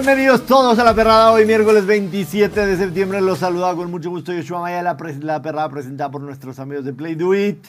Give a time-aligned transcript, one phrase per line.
[0.00, 3.20] Bienvenidos todos a La Perrada, hoy miércoles 27 de septiembre.
[3.20, 6.92] Los saluda con mucho gusto Yoshua Maya, la, la Perrada presentada por nuestros amigos de
[6.92, 7.66] Play Do It.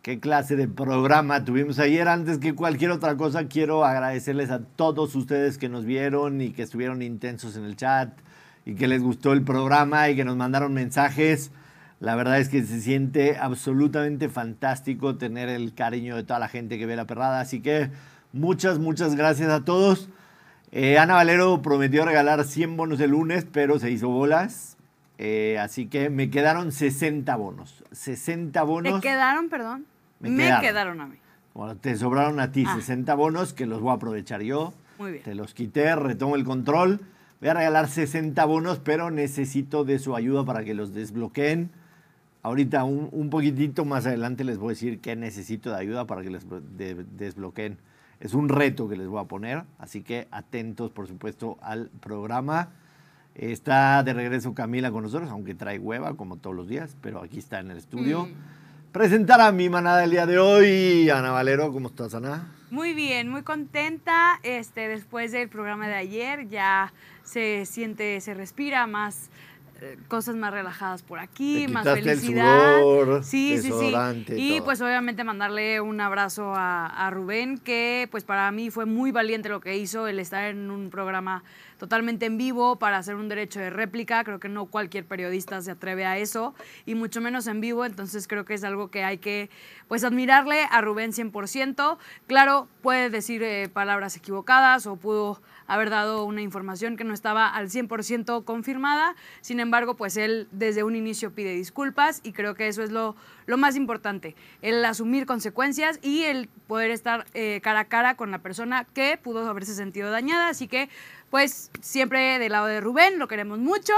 [0.00, 2.08] Qué clase de programa tuvimos ayer.
[2.08, 6.62] Antes que cualquier otra cosa, quiero agradecerles a todos ustedes que nos vieron y que
[6.62, 8.18] estuvieron intensos en el chat
[8.64, 11.50] y que les gustó el programa y que nos mandaron mensajes.
[12.00, 16.78] La verdad es que se siente absolutamente fantástico tener el cariño de toda la gente
[16.78, 17.40] que ve la perrada.
[17.40, 17.90] Así que
[18.32, 20.08] muchas, muchas gracias a todos.
[20.70, 24.76] Eh, Ana Valero prometió regalar 100 bonos el lunes, pero se hizo bolas.
[25.16, 27.82] Eh, así que me quedaron 60 bonos.
[27.90, 29.00] 60 bonos.
[29.00, 29.86] ¿Te quedaron, perdón?
[30.20, 30.60] Me Me, quedaron.
[30.62, 31.00] quedaron.
[31.00, 31.16] a mí.
[31.54, 32.74] Bueno, te sobraron a ti Ah.
[32.76, 34.72] 60 bonos que los voy a aprovechar yo.
[34.98, 35.24] Muy bien.
[35.24, 37.00] Te los quité, retomo el control.
[37.40, 41.70] Voy a regalar 60 bonos, pero necesito de su ayuda para que los desbloqueen.
[42.42, 46.22] Ahorita, un, un poquitito más adelante, les voy a decir que necesito de ayuda para
[46.22, 47.78] que les de- desbloqueen.
[48.20, 52.70] Es un reto que les voy a poner, así que atentos, por supuesto, al programa.
[53.34, 57.38] Está de regreso Camila con nosotros, aunque trae hueva, como todos los días, pero aquí
[57.38, 58.26] está en el estudio.
[58.26, 58.32] Mm.
[58.90, 61.72] Presentar a mi manada el día de hoy, Ana Valero.
[61.72, 62.48] ¿Cómo estás, Ana?
[62.70, 64.40] Muy bien, muy contenta.
[64.42, 69.30] Este, después del programa de ayer ya se siente, se respira más
[70.08, 72.78] cosas más relajadas por aquí, Te más quitaste el felicidad.
[72.80, 73.94] sudor, sí, sí, sí.
[74.36, 79.12] y pues obviamente mandarle un abrazo a, a Rubén, que pues para mí fue muy
[79.12, 81.44] valiente lo que hizo, el estar en un programa
[81.78, 84.24] totalmente en vivo para hacer un derecho de réplica.
[84.24, 86.54] Creo que no cualquier periodista se atreve a eso,
[86.84, 89.50] y mucho menos en vivo, entonces creo que es algo que hay que
[89.88, 91.98] pues admirarle a Rubén 100%.
[92.26, 97.48] Claro, puede decir eh, palabras equivocadas o pudo haber dado una información que no estaba
[97.48, 99.14] al 100% confirmada.
[99.40, 103.14] Sin embargo, pues él desde un inicio pide disculpas y creo que eso es lo,
[103.46, 108.30] lo más importante, el asumir consecuencias y el poder estar eh, cara a cara con
[108.30, 110.48] la persona que pudo haberse sentido dañada.
[110.48, 110.88] Así que,
[111.30, 113.92] pues siempre del lado de Rubén, lo queremos mucho.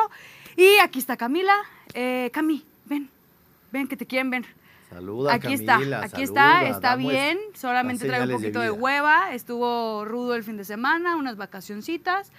[0.56, 1.54] Y aquí está Camila.
[1.94, 3.08] Eh, Cami, ven,
[3.72, 4.44] ven que te quieren ver.
[4.90, 8.80] Saluda, Aquí Camila, está, aquí saluda, está, está bien, solamente trae un poquito de, vida.
[8.80, 12.32] hueva, estuvo rudo el fin de semana, unas vacacioncitas,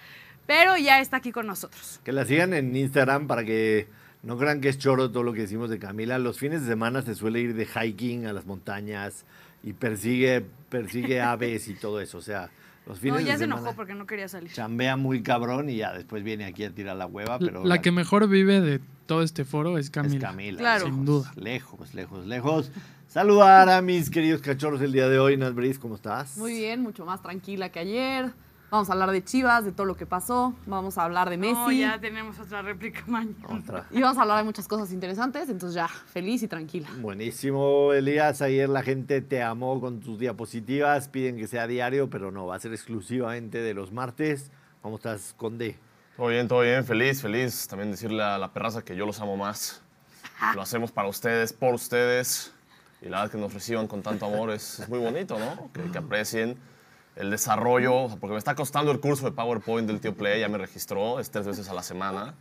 [0.46, 2.00] pero ya está aquí con nosotros.
[2.04, 3.88] Que la sigan en Instagram para que
[4.22, 6.18] no crean que es choro todo lo que decimos de Camila.
[6.18, 9.24] Los fines de semana se suele ir de hiking a las montañas
[9.62, 12.18] y persigue, persigue aves y todo eso.
[12.18, 12.50] O sea,
[12.86, 14.50] los fines No, ya de se enojó porque no quería salir.
[14.52, 17.38] chambea muy cabrón y ya después viene aquí a tirar la hueva.
[17.38, 20.14] Pero la que mejor vive de todo este foro es Camila.
[20.16, 20.58] es Camila.
[20.58, 20.84] Claro.
[20.86, 21.32] Sin duda.
[21.36, 22.70] Lejos, lejos, lejos.
[23.08, 25.36] Saludar a mis queridos cachorros el día de hoy.
[25.36, 26.38] Nasbris, ¿cómo estás?
[26.38, 28.32] Muy bien, mucho más tranquila que ayer.
[28.72, 30.54] Vamos a hablar de Chivas, de todo lo que pasó.
[30.64, 31.52] Vamos a hablar de Messi.
[31.52, 33.46] No, ya tenemos otra réplica mañana.
[33.46, 33.86] Otra.
[33.90, 35.50] Y vamos a hablar de muchas cosas interesantes.
[35.50, 36.88] Entonces ya, feliz y tranquila.
[36.96, 38.40] Buenísimo, Elías.
[38.40, 41.08] Ayer la gente te amó con tus diapositivas.
[41.08, 44.50] Piden que sea diario, pero no, va a ser exclusivamente de los martes.
[44.80, 45.76] ¿Cómo estás, Conde?
[46.16, 47.68] Todo bien, todo bien, feliz, feliz.
[47.68, 49.82] También decirle a la perraza que yo los amo más.
[50.54, 52.54] Lo hacemos para ustedes, por ustedes.
[53.02, 55.70] Y la verdad que nos reciban con tanto amor es, es muy bonito, ¿no?
[55.74, 56.56] Que, que aprecien
[57.16, 60.40] el desarrollo, o sea, porque me está costando el curso de PowerPoint del tío Play,
[60.40, 62.34] ya me registró, es tres veces a la semana.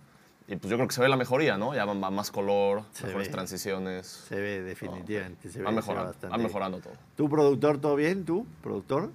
[0.48, 1.74] Y pues yo creo que se ve la mejoría, ¿no?
[1.74, 3.32] Ya va, más color, Se mejores ve.
[3.32, 4.08] transiciones.
[4.28, 5.50] Se ve definitivamente.
[5.50, 6.38] Se ve, Va se mejorando, bastante.
[6.38, 6.94] va mejorando todo.
[7.16, 8.26] ¿Tú, productor, todo bien?
[8.26, 9.12] ¿Tú, productor?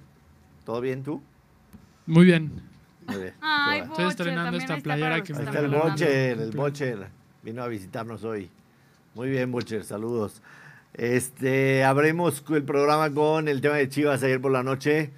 [0.65, 1.21] ¿Todo bien tú?
[2.07, 2.51] Muy bien.
[3.05, 3.33] Muy bien.
[3.41, 3.79] Ay.
[3.81, 5.67] Estoy Bocher, estrenando esta playera que me está el.
[5.69, 6.51] Bocher, el.
[6.51, 7.07] Bocher.
[7.43, 8.49] Vino a visitarnos hoy.
[9.13, 10.41] Muy bien, Bocher, saludos.
[10.93, 15.11] Este, abremos el programa con el tema de Chivas ayer por la noche.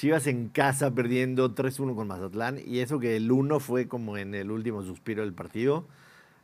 [0.00, 2.58] Chivas en casa perdiendo 3-1 con Mazatlán.
[2.64, 5.84] Y eso que el 1 fue como en el último suspiro del partido.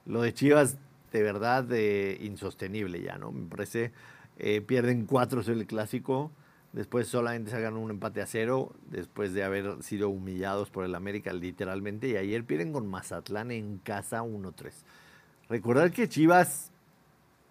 [0.04, 0.76] Lo de Chivas,
[1.10, 1.66] de verdad,
[2.20, 3.32] insostenible ya, ¿no?
[3.32, 3.92] Me parece.
[4.38, 6.30] eh, pierden 4 el clásico.
[6.74, 8.74] Después solamente sacan un empate a cero.
[8.90, 12.08] Después de haber sido humillados por el América, literalmente.
[12.08, 14.70] Y ayer pierden con Mazatlán en casa 1-3.
[15.48, 16.72] Recordar que Chivas,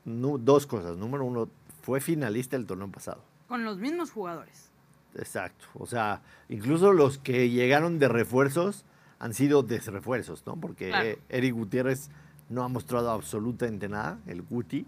[0.05, 0.97] dos cosas.
[0.97, 1.49] Número uno,
[1.81, 3.23] fue finalista el torneo pasado.
[3.47, 4.74] Con los mismos jugadores.
[5.17, 5.65] Exacto.
[5.75, 8.85] O sea, incluso los que llegaron de refuerzos
[9.19, 10.55] han sido desrefuerzos, ¿no?
[10.57, 11.17] Porque Claro.
[11.29, 12.09] Eric Gutiérrez
[12.49, 14.85] no ha mostrado absolutamente nada, el Guti.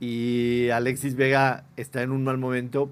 [0.00, 2.90] Y Alexis Vega está en un mal momento,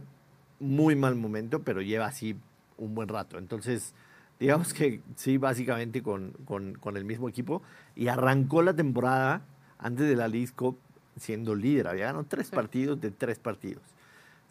[0.60, 2.36] muy mal momento, pero lleva así
[2.78, 3.36] un buen rato.
[3.38, 3.92] Entonces,
[4.40, 7.62] digamos que sí, básicamente con, con- con el mismo equipo.
[7.94, 9.42] Y arrancó la temporada
[9.78, 10.78] antes de la League Cup
[11.16, 11.88] siendo líder.
[11.88, 13.82] Había ganado tres partidos de tres partidos.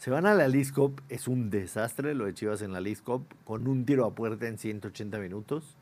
[0.04, 3.00] Se van a la League Cup, es un desastre lo de Chivas en la League
[3.00, 5.78] Cup, con un tiro a puerta en 180 minutos.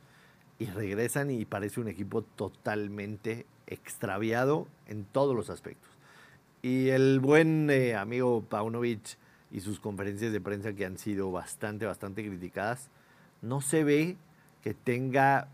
[0.60, 5.90] Y regresan y parece un equipo totalmente extraviado en todos los aspectos.
[6.62, 9.18] Y el buen eh, amigo Paunovic
[9.50, 12.92] y sus conferencias de prensa que han sido bastante, bastante criticadas,
[13.42, 14.18] no se ve
[14.62, 15.48] que tenga,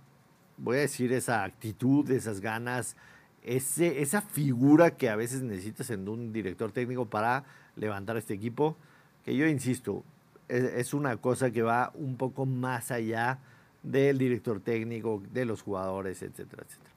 [0.57, 2.97] voy a decir, esa actitud, esas ganas,
[3.43, 7.45] ese, esa figura que a veces necesitas en un director técnico para
[7.77, 8.75] levantar este equipo,
[9.23, 10.03] que yo insisto,
[10.49, 13.39] es, es una cosa que va un poco más allá
[13.83, 16.91] del director técnico, de los jugadores, etcétera, etcétera.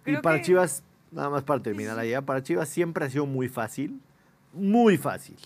[0.00, 3.24] y Creo para que- Chivas, nada más para terminar allá, para Chivas siempre ha sido
[3.26, 4.00] muy fácil,
[4.52, 5.36] muy fácil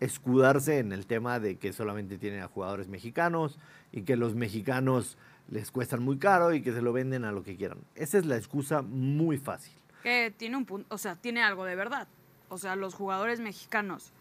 [0.00, 3.58] escudarse en el tema de que solamente tienen a jugadores mexicanos
[3.92, 5.16] y que los mexicanos
[5.50, 7.78] les cuestan muy caro y que se lo venden a lo que quieran.
[7.94, 9.72] Esa es la excusa muy fácil.
[10.02, 12.06] que tiene un punto, o sea, tiene algo de verdad.
[12.48, 14.12] O sea, los jugadores mexicanos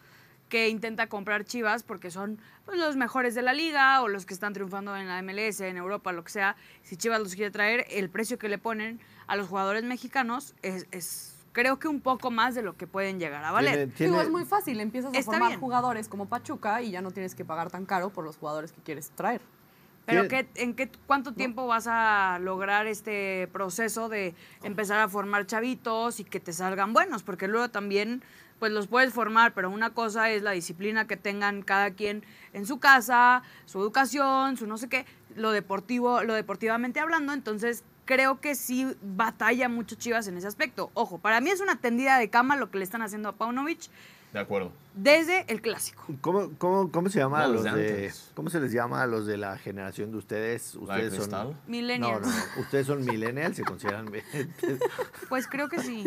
[0.50, 4.33] que intenta comprar Chivas porque son pues, los mejores de la liga o los que
[4.33, 6.56] están triunfando en la MLS, en Europa, lo que sea.
[6.83, 10.88] Si Chivas los quiere traer, el precio que le ponen a los jugadores mexicanos es,
[10.91, 13.74] es creo que un poco más de lo que pueden llegar a valer.
[13.74, 15.59] Tiene- tiene- Digo, es muy fácil, empiezas a Está formar bien.
[15.59, 18.81] jugadores como Pachuca y ya no tienes que pagar tan caro por los jugadores que
[18.81, 19.41] quieres traer.
[20.07, 24.33] Pero ¿qué, ¿en qué, cuánto tiempo vas a lograr este proceso de
[24.63, 27.24] empezar a formar chavitos y que te salgan buenos?
[27.24, 28.24] Porque luego también
[28.57, 32.24] pues los puedes formar, pero una cosa es la disciplina que tengan cada quien
[32.54, 35.06] en su casa, su educación, su no sé qué,
[35.36, 40.89] lo deportivo, lo deportivamente hablando, entonces creo que sí batalla mucho Chivas en ese aspecto.
[40.94, 43.89] Ojo, para mí es una tendida de cama lo que le están haciendo a Paunovic
[44.33, 44.71] De acuerdo.
[44.94, 46.03] desde el clásico.
[46.21, 49.38] ¿Cómo, cómo, cómo se llama a los de, cómo se les llama a los de
[49.38, 50.75] la generación de ustedes?
[50.85, 51.47] ¿La de Ustedes son cristal?
[51.50, 52.21] No, Millennials.
[52.27, 52.62] no, no.
[52.62, 54.12] Ustedes son millennials, se consideran
[55.29, 56.03] Pues creo que sí.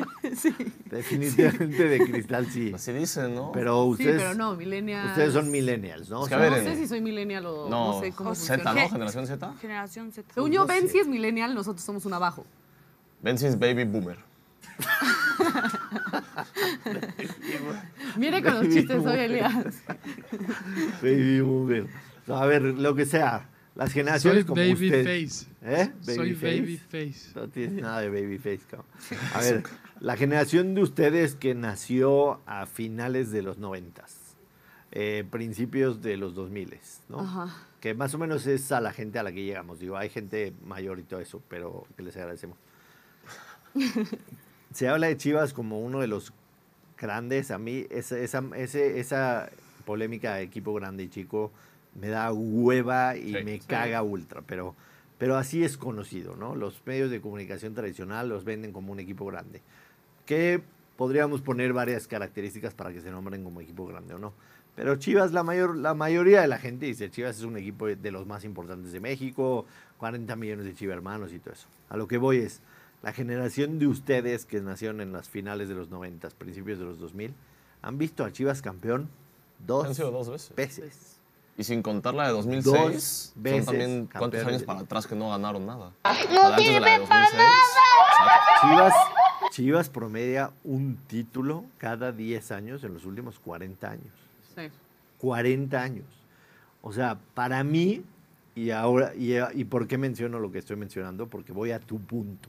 [0.90, 2.72] definitivamente de cristal sí.
[2.74, 3.52] Así dicen, ¿no?
[3.52, 5.08] Pero Sí, ustedes pero no, millennials.
[5.10, 6.22] ustedes son millennials, ¿no?
[6.24, 8.12] Es que O a sea, ver, No sé si soy millennial o no, no, sé
[8.12, 8.82] cómo Z, funciona.
[8.84, 8.90] ¿no?
[8.90, 9.54] Generación Z.
[9.60, 10.34] Generación Z.
[10.34, 12.44] Según yo, Ben sí es millennial, nosotros somos un abajo.
[13.22, 14.29] Benzi es baby boomer.
[18.16, 19.82] Mire con los chistes hoy, Elías.
[21.02, 21.86] Baby boomer.
[22.26, 23.48] No, a ver, lo que sea.
[23.76, 25.04] Las generaciones Soy como baby usted.
[25.04, 25.46] face.
[25.62, 25.90] ¿Eh?
[26.02, 26.60] Soy Babyface.
[26.60, 27.30] baby face.
[27.34, 28.86] No tienes nada de babyface, cabrón.
[29.32, 29.62] A ver,
[30.00, 34.16] la generación de ustedes que nació a finales de los noventas,
[34.90, 36.78] eh, principios de los 2000,
[37.08, 37.20] ¿no?
[37.20, 37.54] Ajá.
[37.80, 39.78] Que más o menos es a la gente a la que llegamos.
[39.78, 42.58] Digo, hay gente mayor y todo eso, pero que les agradecemos.
[44.72, 46.32] Se habla de Chivas como uno de los
[46.98, 47.50] grandes.
[47.50, 49.50] A mí esa, esa, ese- esa
[49.84, 51.50] polémica de equipo grande y chico
[51.98, 53.44] me da hueva y Sí.
[53.44, 53.66] me Sí.
[53.66, 54.76] caga ultra, pero,
[55.18, 56.54] pero así es conocido, ¿no?
[56.54, 59.60] Los medios de comunicación tradicional los venden como un equipo grande.
[60.26, 60.62] Que
[60.96, 64.32] podríamos poner varias características para que se nombren como equipo grande o no.
[64.76, 68.10] Pero Chivas, la, mayor, la mayoría de la gente dice, Chivas es un equipo de
[68.12, 69.66] los más importantes de México,
[69.98, 71.66] 40 millones de chivermanos y todo eso.
[71.88, 72.60] A lo que voy es,
[73.02, 76.98] la generación de ustedes que nacieron en las finales de los 90, principios de los
[76.98, 77.32] 2000,
[77.82, 79.08] han visto a Chivas campeón
[79.66, 80.54] dos, Han sido dos veces.
[80.54, 81.16] veces.
[81.56, 85.06] Y sin contar la de Dos 2006, veces son también cuántos años de para atrás
[85.06, 85.92] que no ganaron nada.
[86.04, 87.32] No antes de la de 2006.
[87.32, 88.60] Exacto.
[88.62, 88.94] Chivas,
[89.50, 94.14] Chivas promedia un título cada 10 años en los últimos 40 años.
[94.54, 94.68] Sí.
[95.18, 96.06] 40 años.
[96.82, 98.04] O sea, para mí,
[98.54, 101.98] y ahora, y, y por qué menciono lo que estoy mencionando, porque voy a tu
[101.98, 102.48] punto.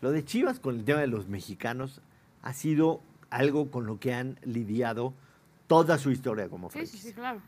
[0.00, 2.00] Lo de Chivas con el tema de los mexicanos
[2.42, 5.14] ha sido algo con lo que han lidiado
[5.66, 7.08] toda su historia como Sí, sí, franquicia.
[7.10, 7.40] sí, claro.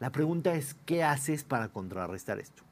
[0.00, 2.62] La pregunta es, ¿qué haces para contrarrestar esto?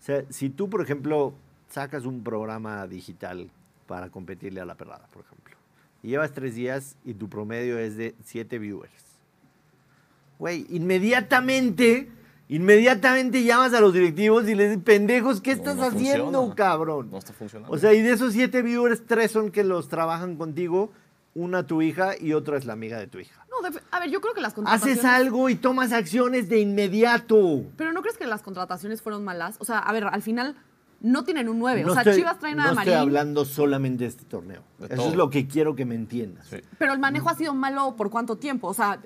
[0.00, 1.34] O sea, si tú, por ejemplo,
[1.68, 3.50] sacas un programa digital
[3.86, 5.56] para competirle a la perrada, por ejemplo,
[6.02, 9.04] y llevas tres días y tu promedio es de siete viewers.
[10.38, 12.08] Güey, inmediatamente,
[12.50, 16.54] inmediatamente llamas a los directivos y les dices, pendejos, ¿qué No, estás no haciendo, funciona.
[16.54, 17.08] cabrón?
[17.10, 17.72] No está funcionando.
[17.74, 20.92] O sea, y de esos siete viewers, tres son que los trabajan contigo,
[21.34, 23.46] una tu hija y otra es la amiga de tu hija.
[23.50, 24.98] No, a ver, yo creo que las contrataciones...
[24.98, 27.62] Haces algo y tomas acciones de inmediato.
[27.76, 29.56] Pero ¿no crees que las contrataciones fueron malas?
[29.60, 30.56] O sea, a ver, al final
[31.00, 31.82] no tienen un 9.
[31.84, 34.62] No o sea, estoy- Chivas traen a No Marín, estoy hablando solamente de este torneo.
[34.78, 35.08] De Eso todo.
[35.10, 36.46] es lo que quiero que me entiendas.
[36.48, 36.56] Sí.
[36.78, 38.66] pero el manejo ha sido malo por cuánto tiempo?
[38.68, 39.00] O sea,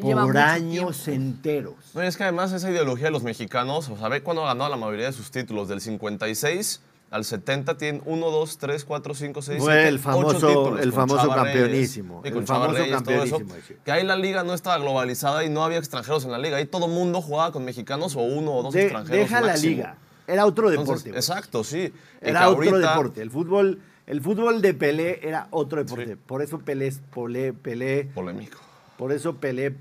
[0.00, 1.22] lleva Por años tiempo.
[1.26, 1.74] enteros.
[1.94, 4.68] No, y es que además esa ideología de los mexicanos, o sea, ve cuando ganó
[4.68, 6.80] la mayoría de sus títulos, del 56
[7.10, 11.28] al 70 tienen 1, 2, 3, 4, 5, 6, Fue 7, el famoso- el famoso
[11.28, 13.38] campeonísimo, Y el famoso Reyes, todo eso.
[13.38, 13.80] campeonísimo.
[13.84, 16.58] Que ahí la liga no estaba globalizada y no había extranjeros en la liga.
[16.58, 19.96] Ahí todo mundo jugaba con mexicanos o uno o dos De- extranjeros deja la liga.
[20.28, 20.82] Era otro deporte.
[20.92, 21.16] Entonces, güey.
[21.18, 21.92] exacto, sí.
[22.20, 23.22] Era otro ahorita- deporte.
[23.22, 26.06] El fútbol, el fútbol de Pelé era otro deporte.
[26.14, 26.18] Sí.
[26.24, 28.58] Por eso Pelé, es Pelé, Pelé, Polémico.
[29.00, 29.74] Por eso Pelé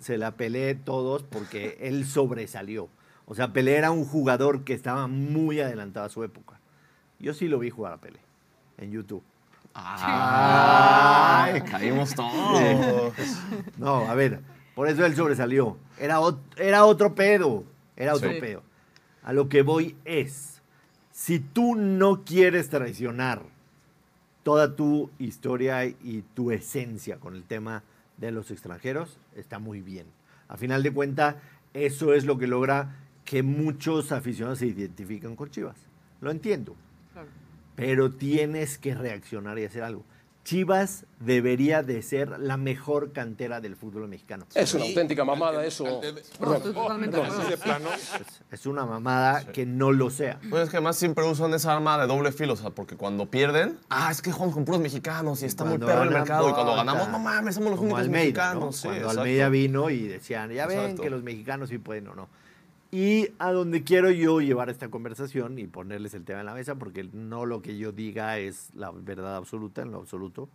[0.00, 2.88] se la peleé todos porque él sobresalió.
[3.26, 6.58] O sea, Pelé era un jugador que estaba muy adelantado a su época.
[7.20, 8.18] Yo sí lo vi jugar a Pelé
[8.78, 9.22] en YouTube.
[10.28, 11.60] ¡Ay!
[11.62, 13.12] Caímos todos.
[13.78, 14.40] No, a ver,
[14.74, 15.76] por eso él sobresalió.
[15.98, 17.64] Era, ot- era otro pedo.
[17.96, 18.40] Era otro Sí.
[18.40, 18.62] pedo.
[19.22, 20.60] A lo que voy es,
[21.12, 23.42] Si tú no quieres traicionar
[24.42, 27.82] toda tu historia y tu esencia con el tema
[28.16, 30.06] de los extranjeros, está muy bien.
[30.48, 31.36] A final de cuentas,
[31.74, 35.76] eso es lo que logra que muchos aficionados se identifiquen con Chivas.
[36.20, 36.74] Lo entiendo.
[37.74, 40.04] Pero tienes que reaccionar y hacer algo.
[40.46, 44.46] Chivas debería de ser la mejor cantera del fútbol mexicano.
[44.54, 46.00] Es una auténtica mamada eso.
[48.52, 50.38] Es, una mamada que no lo sea.
[50.48, 53.26] Pues es que además siempre usan esa arma de doble filo, o sea, porque cuando
[53.26, 56.48] pierden, ah, es que jugamos con puros mexicanos y está muy Cuando perro el mercado.
[56.48, 58.62] Y cuando ganamos, no mames, somos los Como únicos Almeida, mexicanos.
[58.64, 58.72] ¿no?
[58.72, 59.20] Sí, Cuando exacto.
[59.22, 61.02] Almeida vino y decían, ya ven Exacto.
[61.02, 62.28] que los mexicanos sí pueden o no.
[62.90, 66.76] Y a donde quiero yo llevar esta conversación y ponerles el tema en la mesa,
[66.76, 70.48] porque no lo que yo diga es la verdad absoluta, en lo absoluto,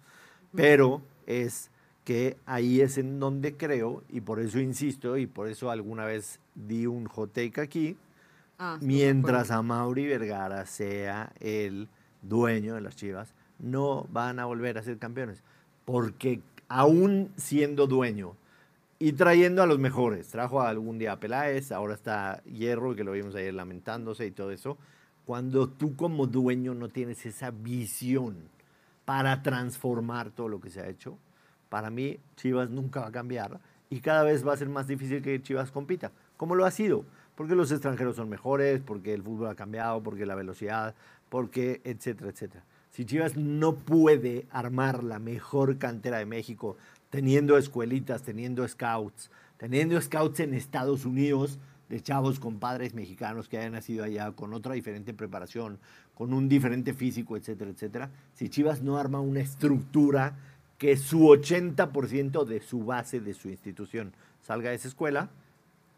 [0.55, 1.69] pero es
[2.03, 6.39] que ahí es en donde creo, y por eso insisto, y por eso alguna vez
[6.55, 7.97] di un hot take aquí,
[8.63, 11.87] Ah, mientras a Mauri Vergara sea el
[12.21, 15.41] dueño de las Chivas, no van a volver a ser campeones.
[15.83, 18.35] Porque aún siendo dueño
[19.01, 23.13] y trayendo a los mejores, trajo algún día a Peláez, ahora está Hierro, que lo
[23.13, 24.77] vimos ayer lamentándose y todo eso,
[25.25, 28.37] cuando tú como dueño no tienes esa visión
[29.03, 31.17] para transformar todo lo que se ha hecho,
[31.67, 35.23] para mí Chivas nunca va a cambiar y cada vez va a ser más difícil
[35.23, 37.03] que Chivas compita, como lo ha sido,
[37.33, 40.93] porque los extranjeros son mejores, porque el fútbol ha cambiado, porque la velocidad,
[41.27, 42.63] porque etcétera, etcétera.
[42.91, 46.77] Si Chivas no puede armar la mejor cantera de México,
[47.11, 53.57] teniendo escuelitas, teniendo scouts, teniendo scouts en Estados Unidos, de chavos con padres mexicanos que
[53.57, 55.77] hayan nacido allá, con otra diferente preparación,
[56.15, 58.09] con un diferente físico, etcétera, etcétera.
[58.33, 60.37] Si Chivas no arma una estructura
[60.77, 65.29] que su 80% de su base, de su institución, salga de esa escuela,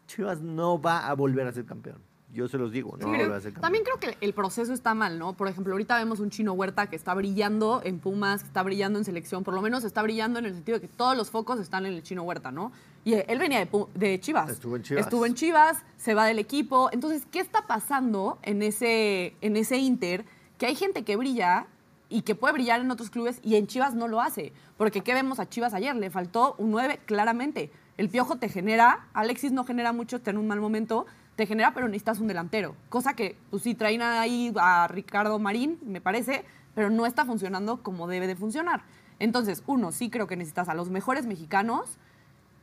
[0.08, 1.98] Chivas no va a volver a ser campeón.
[2.34, 3.54] Yo se los digo, no campeón.
[3.60, 5.34] también creo que el proceso está mal, ¿no?
[5.34, 8.98] Por ejemplo, ahorita vemos un chino Huerta que está brillando en Pumas, que está brillando
[8.98, 11.60] en selección, por lo menos está brillando en el sentido de que todos los focos
[11.60, 12.72] están en el chino Huerta, ¿no?
[13.04, 14.50] Y él venía de Chivas.
[14.50, 15.04] Estuvo en Chivas.
[15.04, 16.88] Estuvo en Chivas, se va del equipo.
[16.90, 20.24] Entonces, ¿qué está pasando en ese, en ese Inter?
[20.58, 21.68] Que hay gente que brilla
[22.08, 24.52] y que puede brillar en otros clubes y en Chivas no lo hace.
[24.76, 25.94] Porque ¿qué vemos a Chivas ayer?
[25.94, 27.70] Le faltó un 9 claramente.
[27.96, 31.74] El Piojo te genera, Alexis no genera mucho, está en un mal momento, te genera,
[31.74, 32.76] pero necesitas un delantero.
[32.88, 37.82] Cosa que, pues sí, traen ahí a Ricardo Marín, me parece, pero no está funcionando
[37.82, 38.82] como debe de funcionar.
[39.18, 41.98] Entonces, uno, sí creo que necesitas a los mejores mexicanos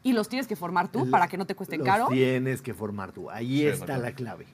[0.03, 2.07] y los tienes que formar tú para que no te cueste Los caro.
[2.07, 3.29] tienes que formar tú.
[3.29, 4.47] Ahí Sí, está la clave.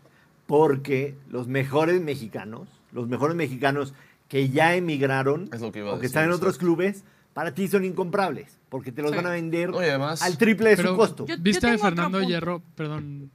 [0.45, 3.93] Porque los mejores mexicanos, los mejores mexicanos
[4.29, 7.03] que ya emigraron Es lo que iba a o que decir, están en otros clubes,
[7.33, 8.57] para ti son incomprables.
[8.69, 9.17] Porque te los Sí.
[9.17, 11.25] van a vender además- al triple de Pero- su costo.
[11.25, 12.21] Yo- yo ¿Viste a Fernando.
[12.21, 12.61] Hierro?
[12.75, 13.31] Perdón.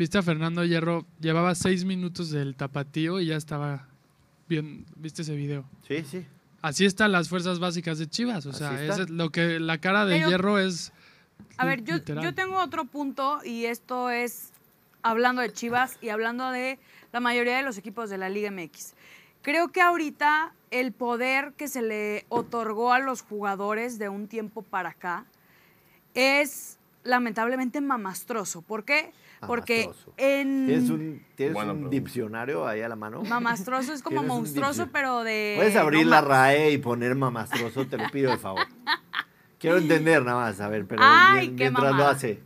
[0.00, 1.04] ¿Viste a Fernando Hierro?
[1.20, 3.86] Llevaba seis minutos del tapatío y ya estaba
[4.48, 4.86] bien.
[4.96, 5.66] ¿Viste ese video?
[5.86, 6.26] Sí, sí.
[6.62, 8.46] Así están las fuerzas básicas de Chivas.
[8.46, 10.94] O sea, es lo que la cara de Pero- Hierro es.
[11.58, 14.52] A ver, yo, tengo otro punto y esto es
[15.02, 16.78] hablando de Chivas y hablando de
[17.12, 18.94] la mayoría de los equipos de la Liga MX.
[19.42, 24.62] Creo que ahorita el poder que se le otorgó a los jugadores de un tiempo
[24.62, 25.26] para acá
[26.14, 28.62] es lamentablemente mamastroso.
[28.62, 29.04] ¿Por qué?
[29.04, 30.12] Porque Mamastroso.
[30.16, 30.66] en...
[30.66, 33.22] ¿Tienes un, tienes diccionario ahí a la mano?
[33.22, 35.54] Mamastroso es como monstruoso, pero de...
[35.56, 36.20] Puedes abrir no la.
[36.20, 38.66] RAE y poner mamastroso, te lo pido de favor.
[39.58, 42.42] Quiero entender nada más, a ver, pero Ay, mien- mientras lo hace.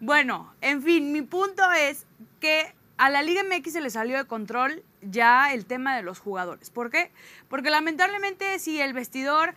[0.00, 2.06] Bueno, en fin, mi punto es
[2.40, 6.18] que a la Liga MX se le salió de control ya el tema de los
[6.18, 6.70] jugadores.
[6.70, 7.10] ¿Por qué?
[7.48, 9.54] Porque lamentablemente si el vestidor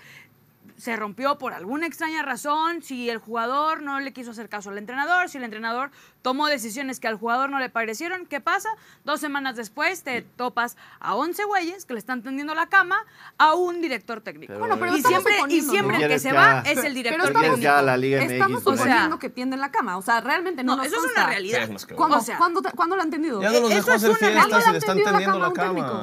[0.77, 4.77] se rompió por alguna extraña razón, si el jugador no le quiso hacer caso al
[4.77, 5.91] entrenador, si el entrenador
[6.25, 8.67] tomó decisiones que al jugador no le parecieron, ¿qué pasa?
[9.03, 12.97] Dos semanas después te topas a 11 güeyes que le están tendiendo la cama
[13.37, 14.47] a un director técnico.
[14.53, 16.81] Pero- Bueno, pero y estamos siempre, y siempre el que ¿Quieres se va es el
[16.81, 17.81] Pero director estamos- técnico.
[17.83, 19.97] la Liga Estamos MX, o sea- suponiendo que tienden la cama.
[19.97, 21.69] O sea, realmente no, No, nos eso es una realidad.
[21.95, 23.39] ¿Cuándo, O sea, ¿cuándo, te- cuándo lo han tendido?
[23.43, 24.33] Ya no los eso dejó es hacer.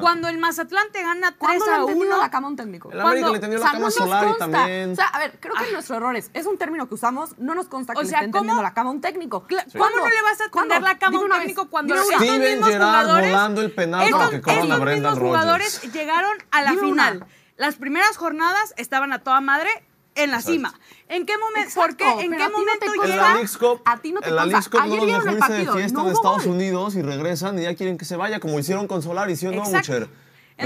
[0.00, 2.50] Cuando el Mazatlán te gana 3 ¿Cuándo le a han tendido 1, la cama a
[2.50, 2.90] un técnico?
[2.92, 4.50] El América Cuando- le tendió O la sea, cama no a nos Solari consta.
[4.50, 4.92] también.
[4.92, 7.54] O sea, a ver, creo que nuestro error es, es un término que usamos, no
[7.54, 8.40] nos consta que O le sea, estén ¿cómo?
[8.42, 9.46] tendiendo la cama a un técnico.
[9.72, 12.70] ¿Cómo no le vas a tender la cama a un técnico cuando una estos mismos
[12.70, 17.10] jugadores, volando el penal estos, mismos jugadores llegaron a la Dime una.
[17.10, 17.26] final.
[17.56, 19.70] Las primeras jornadas estaban a toda madre
[20.14, 20.52] en la Exacto.
[20.52, 20.74] cima.
[21.08, 21.74] ¿En qué momento?
[21.74, 22.04] ¿Por qué?
[22.04, 22.86] ¿En qué a ti no te momento.
[22.94, 23.80] En llega?
[23.84, 24.46] A ti no te en la.
[24.46, 26.18] Leagues Cup Ayer no los vieron dejó el irse de partido, fiesta no de hubo
[26.18, 26.54] Estados gol.
[26.54, 29.52] Unidos y regresan y ya quieren que se vaya, como hicieron con Solari, ¿sí o
[29.52, 29.64] no.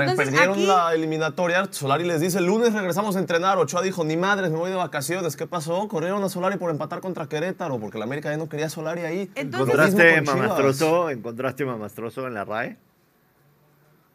[0.02, 3.58] Entonces, Perdieron aquí- la eliminatoria, Solari les dice, el lunes regresamos a entrenar.
[3.58, 5.36] Ochoa dijo, ni madres, me voy de vacaciones.
[5.36, 5.88] ¿Qué pasó?
[5.88, 9.02] Corrieron a Solari por empatar contra Querétaro, porque la América ya no quería a Solari
[9.02, 9.30] ahí.
[9.34, 11.10] Entonces- ¿Encontraste mamastroso?
[11.10, 12.76] ¿Encontraste mamastroso en la RAE?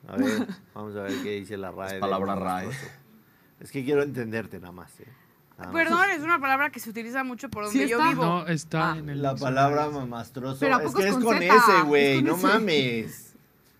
[0.07, 1.95] A ver, vamos a ver qué dice la RAE.
[1.95, 2.35] Es palabra.
[2.35, 2.69] RAE.
[3.59, 4.99] Es que quiero entenderte nada más.
[4.99, 5.05] ¿eh?
[5.59, 5.83] Nada más.
[5.83, 8.09] Perdón, es una palabra que se utiliza mucho por donde Sí yo está.
[8.09, 8.23] vivo.
[8.25, 8.97] No, está Ah.
[8.97, 10.57] en el La palabra mamastroso.
[10.59, 12.23] Pero ¿a es que es con con ese, güey.
[12.23, 13.30] No mames.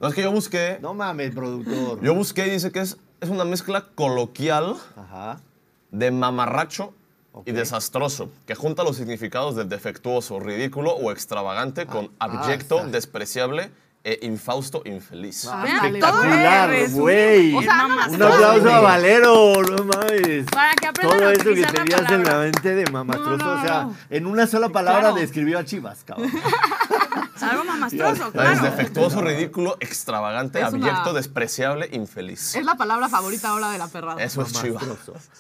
[0.02, 2.02] No, es que yo busqué, No mames, productor.
[2.02, 5.40] yo busqué y dice que es, es una mezcla coloquial Ajá.
[5.92, 6.94] de mamarracho
[7.34, 7.48] Ok.
[7.48, 12.90] y desastroso, que junta los significados de defectuoso, ridículo o extravagante con ah, abyecto, está.
[12.90, 13.72] despreciable
[14.04, 15.48] e infausto, infeliz.
[15.48, 17.56] Ah, Espectacular, güey.
[17.56, 18.16] O sea, mamastroso.
[18.26, 20.46] Un aplauso a Valero, no mames.
[20.52, 23.84] Para que Todo eso que tenías en la mente de mamastroso, No, no, o sea,
[23.84, 23.96] no.
[24.10, 25.16] en una sola palabra Claro.
[25.16, 26.32] describió a Chivas, cabrón.
[27.44, 28.62] Algo mamastroso, Es claro.
[28.64, 32.56] defectuoso, ridículo, extravagante, Es una- abyecto, despreciable, infeliz.
[32.56, 34.22] Es la palabra favorita ahora de la perrada.
[34.24, 34.82] Eso es chiva.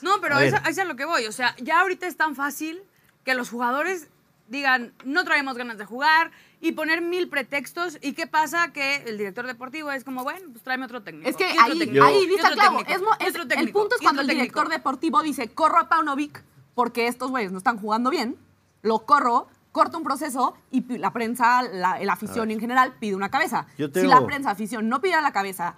[0.01, 0.62] No, pero A es, ver.
[0.67, 1.25] es a lo que voy.
[1.27, 2.81] O sea, ya ahorita es tan fácil
[3.24, 4.08] que los jugadores
[4.48, 7.98] digan, no traemos ganas de jugar y poner mil pretextos.
[8.01, 8.74] ¿Y qué pasa?
[8.74, 11.29] Que el director deportivo es como, bueno, pues tráeme otro técnico.
[11.29, 12.77] Es que ahí, técnico, ahí otro el clavo.
[12.79, 14.77] técnico, Es es- otro el técnico, punto es cuando el director técnico.
[14.77, 16.43] deportivo dice, corro a Paunovic
[16.75, 18.36] porque estos güeyes no están jugando bien,
[18.81, 23.29] lo corro, corto un proceso y la prensa, la, la afición en general pide una
[23.29, 23.67] cabeza.
[23.77, 25.75] Yo Si la prensa, afición, no pidiera la cabeza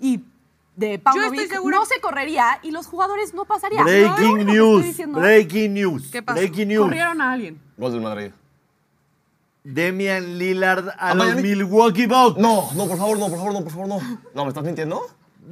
[0.00, 0.24] y
[0.76, 3.84] de Paunovic no se correría y los jugadores no pasarían.
[3.84, 5.18] Breaking No, news, diciendo.
[5.20, 6.38] breaking news, ¿Qué pasó?
[6.38, 6.84] breaking news.
[6.86, 7.60] Corrieron a alguien.
[7.76, 8.30] Gol del Madrid.
[9.64, 11.42] Demian Lillard a ¿A los Miami?
[11.42, 12.36] Milwaukee Bucks.
[12.40, 14.00] No, no, por favor, no, por favor, no, por favor, no.
[14.34, 15.00] No, ¿me estás mintiendo?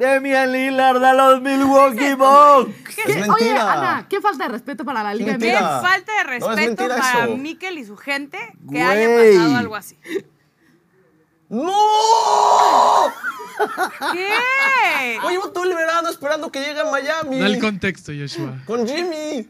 [0.00, 2.74] Demian Lillard a los Milwaukee Bucks.
[2.96, 3.50] ¿Qué Es es Oye.
[3.52, 5.58] Ana, qué falta de respeto para la Liga mentira.
[5.58, 7.36] Qué falta de No, es respeto mentira para eso.
[7.36, 8.82] Mikel y su gente que Güey.
[8.82, 9.98] haya pasado algo así.
[11.50, 11.72] ¡No!
[14.12, 15.18] ¿Qué?
[15.22, 17.38] Oye, llevo todo el verano esperando que llegue a Miami.
[17.38, 18.56] Da el contexto, Joshua.
[18.66, 19.48] Con Jimmy.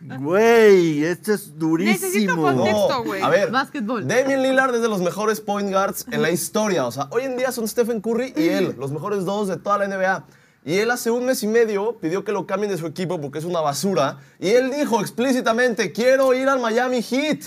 [0.00, 2.06] Güey, esto es durísimo.
[2.06, 3.04] Necesito contexto.
[3.04, 3.22] güey.
[3.22, 4.06] A ver, Básquetbol.
[4.06, 6.86] Damian Lillard es de los mejores point guards en la historia.
[6.86, 9.78] O sea, hoy en día son Stephen Curry y él, los mejores dos de toda
[9.78, 10.24] la NBA.
[10.64, 13.38] Y él hace un mes y medio pidió que lo cambien de su equipo porque
[13.38, 14.18] es una basura.
[14.38, 17.44] Y él dijo explícitamente, quiero ir al Miami Heat.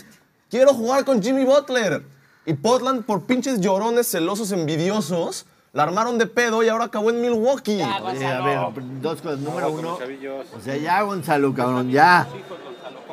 [0.50, 2.04] Quiero jugar con Jimmy Butler.
[2.46, 7.22] Y Portland, por pinches llorones, celosos, envidiosos, la armaron de pedo y ahora acabó en
[7.22, 7.82] Milwaukee.
[8.04, 8.60] Oye, a ver,
[9.02, 9.40] dos cosas.
[9.40, 9.98] Número uno,
[10.56, 12.28] o sea, ya Gonzalo, cabrón, ya.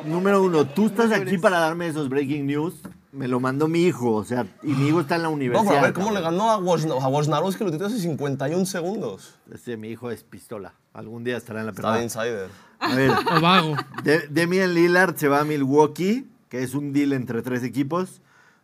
[0.05, 2.75] Número uno, tú estás aquí para darme esos breaking news.
[3.11, 5.67] Me lo mandó mi hijo, o sea, y mi hijo está en la universidad.
[5.67, 9.33] pero a ver cómo le ganó a, Wojna- a Wojnarowski, lo tiró hace 51 segundos.
[9.51, 10.73] Este, mi hijo es pistola.
[10.93, 11.97] Algún día estará en la Está perra.
[11.97, 12.49] de insider.
[12.79, 13.75] A ver, O vago.
[14.03, 18.21] De- Demian Lillard se va a Milwaukee, que es un deal entre tres equipos.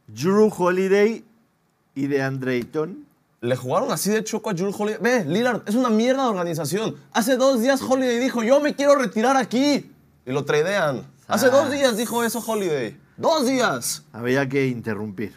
[0.08, 1.26] Drew Holiday
[1.96, 3.05] y de Ayton.
[3.46, 5.00] Le jugaron así de choco a Jules Holiday.
[5.02, 6.96] Ve, Lillard, es una mierda de organización.
[7.14, 9.92] Hace dos días Holiday dijo, yo me quiero retirar aquí.
[10.26, 11.04] Y lo tradean.
[11.28, 13.00] Hace dos días dijo eso Holiday.
[13.18, 14.04] Dos días.
[14.12, 15.36] Había que interrumpir.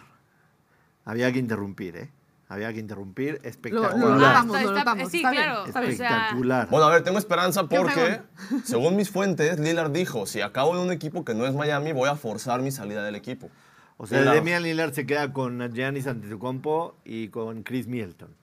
[1.05, 2.11] Había que interrumpir, ¿eh?
[2.49, 3.40] Había que interrumpir.
[3.44, 4.47] Espectacular.
[4.47, 5.64] lo Está- sí, claro.
[5.64, 6.68] O sea, Espectacular.
[6.71, 8.23] Bueno, a ver, tengo esperanza porque,
[8.64, 12.09] según mis fuentes, Lillard dijo, si acabo en un equipo que no es Miami, voy
[12.09, 13.51] a forzar mi salida del equipo.
[13.98, 14.34] O sea, Lillard.
[14.37, 18.34] Demian Lillard se queda con Giannis Antetokounmpo y con Chris Middleton,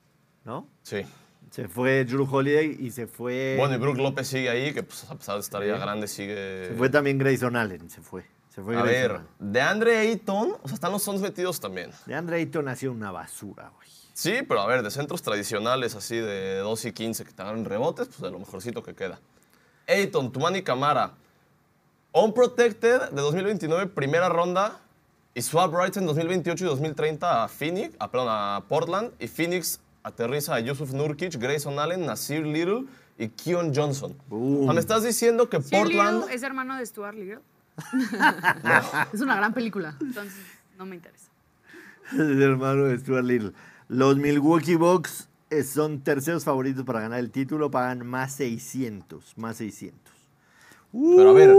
[0.43, 0.67] ¿no?
[0.83, 1.01] Sí.
[1.49, 3.55] Se fue Drew Holiday y se fue...
[3.57, 6.67] Bueno, y Brook López sigue ahí, que pues, a pesar de estar ya grande, sigue...
[6.67, 8.25] Se fue también Grayson Allen, se fue.
[8.49, 9.27] Se fue A Grayson ver, Allen.
[9.39, 11.91] de Andre Ayton, o sea, están los Suns metidos también.
[12.05, 13.87] De Andre Ayton ha sido una basura, güey.
[14.13, 17.65] Sí, pero a ver, de centros tradicionales así de 2 y 15 que te agarran
[17.65, 19.19] rebotes, pues de lo mejorcito que queda.
[19.87, 21.13] Ayton, Tumani Camara,
[22.11, 24.79] Unprotected de 2029, primera ronda,
[25.35, 29.81] y Swap Rights en 2028 y 2030 a Phoenix, a, perdón, a Portland, y Phoenix
[30.01, 32.85] aterriza a Yusuf Nurkic, Grayson Allen, Nasir Little
[33.17, 34.17] y Keon Johnson.
[34.29, 34.61] Boom.
[34.61, 36.21] O sea, me estás diciendo que Sí, Portland...
[36.21, 37.39] Little es hermano de Stuart Little,
[39.13, 39.97] Es una gran película.
[39.99, 40.39] entonces
[40.77, 41.29] no me interesa.
[42.13, 43.51] Es hermano de Stuart Little.
[43.89, 49.57] Los Milwaukee Bucks eh, son terceros favoritos para ganar el título, pagan más 600, más
[49.57, 49.99] 600.
[50.93, 51.53] Pero a ver.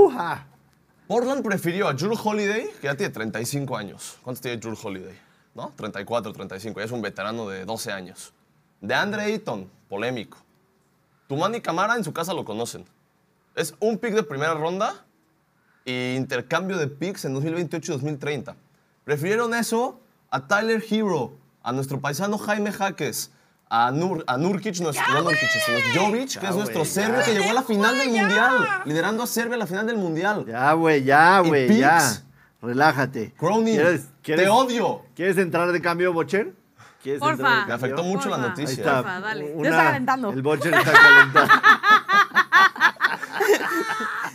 [1.07, 4.19] Portland prefirió a Drew Holiday, que ya tiene 35 años.
[4.23, 5.16] ¿Cuántos tiene Drew Holiday?
[5.55, 5.73] ¿No?
[5.77, 6.81] 34, 35.
[6.81, 8.33] Ya es un veterano de 12 años.
[8.81, 10.38] De Andre Ayton, polémico.
[11.29, 12.85] Tumani Camara en su casa lo conocen.
[13.55, 15.05] Es un pick de primera ronda
[15.85, 18.57] e intercambio de picks en 2028 y 2030.
[19.05, 23.31] Prefirieron eso a Tyler Hero, a nuestro paisano Jaime Jaques,
[23.68, 27.50] a, Nur, a Nurkic, nuestro, no Nurkic, sino Jovic, que es nuestro serbio que llegó
[27.50, 30.44] a la final del Mundial, liderando a Serbia a la final del Mundial.
[30.46, 32.00] Ya, güey, ya, güey, ya.
[32.62, 33.33] Relájate.
[33.37, 35.02] Cronin, ¿Quieres, quieres, te odio.
[35.14, 36.55] ¿Quieres entrar de cambio, Bocher?
[37.02, 37.35] ¿Quieres Porfa.
[37.35, 37.74] entrar de Me cambio?
[37.74, 38.52] afectó mucho la Porfa.
[38.52, 38.83] Ahí noticia.
[38.83, 38.96] está.
[39.02, 39.52] Porfa, dale.
[39.55, 40.31] Una- Ya está calentando.
[40.33, 41.55] El Bocher está calentando.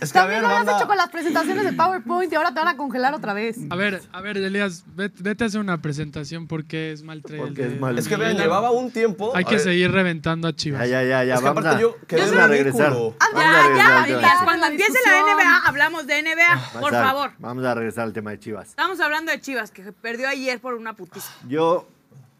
[0.02, 0.78] Es que a También ver, lo habías banda.
[0.80, 3.56] hecho con las presentaciones de PowerPoint y ahora te van a congelar otra vez.
[3.70, 7.42] A ver, a ver, Elías, vete, vete a hacer una presentación porque es mal trail
[7.42, 9.32] Porque de- es mal Es que vean, llevaba un tiempo.
[9.34, 10.80] Hay a que ver, seguir reventando a Chivas.
[10.88, 11.34] Ya, ya, ya, ya.
[11.34, 12.90] Es que vamos aparte a, yo quedé vamos a regresar.
[12.90, 13.40] Vamos Ya,
[13.76, 15.20] ya, regresar ya, cuando empiece la.
[15.34, 17.30] NBA, hablamos de NBA, por Vamos a- favor.
[17.38, 18.68] Vamos a regresar al tema de Chivas.
[18.70, 21.30] Estamos hablando de Chivas, que perdió ayer por una putiza.
[21.48, 21.86] Yo,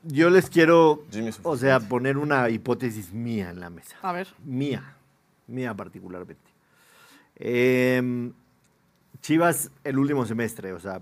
[0.03, 1.05] yo les quiero,
[1.44, 3.94] o sea, poner una hipótesis mía en la mesa.
[4.03, 4.27] A ver.
[4.44, 4.94] Mía,
[5.46, 6.42] mía particularmente.
[7.37, 8.33] Em,
[9.21, 11.01] Chivas el último semestre, o sea,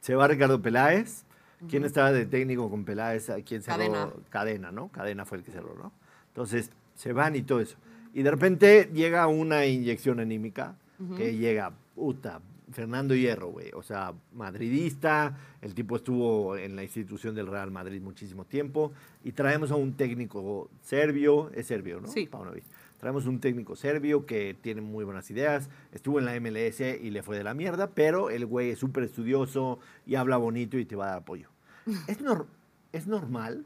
[0.00, 1.24] se va Ricardo Peláez.
[1.68, 3.30] ¿Quién estaba de técnico con Peláez?
[3.30, 3.78] ¿A ¿Quién cerró?
[3.78, 4.10] Cadena.
[4.30, 4.88] Cadena, ¿no?
[4.88, 5.92] Cadena fue el que cerró, ¿no?
[6.28, 7.76] Entonces, se van y todo eso.
[8.14, 10.76] Y de repente llega una inyección anímica
[11.16, 12.40] que llega, puta,
[12.72, 13.70] Fernando Hierro, güey.
[13.74, 18.92] O sea, madridista, el tipo estuvo en la institución del Real Madrid muchísimo tiempo.
[19.24, 22.08] Y traemos a un técnico serbio, es serbio, ¿no?
[22.08, 22.26] Sí.
[22.26, 22.64] Paunovic.
[22.98, 27.22] Traemos un técnico serbio que tiene muy buenas ideas, estuvo en la MLS y le
[27.22, 30.96] fue de la mierda, pero el güey es súper estudioso y habla bonito y te
[30.96, 31.48] va a dar apoyo.
[32.08, 32.46] ¿Es, nor-
[32.92, 33.64] es normal,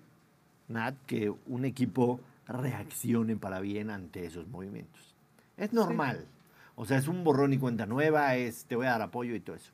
[0.68, 5.14] Nat, que un equipo reaccione para bien ante esos movimientos.
[5.57, 6.27] Es normal.
[6.75, 9.40] O sea, es un borrón y cuenta nueva, es te voy a dar apoyo y
[9.40, 9.73] todo eso.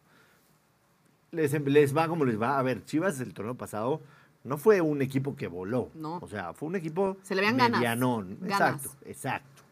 [1.31, 2.59] Les, les va como les va.
[2.59, 4.01] A ver, Chivas el torneo pasado
[4.49, 5.91] no fue un equipo que voló.
[5.95, 6.19] No.
[6.23, 8.39] O sea, fue un equipo Se le medianón.
[8.41, 8.85] Ganas.
[8.85, 9.63] Exacto, exacto.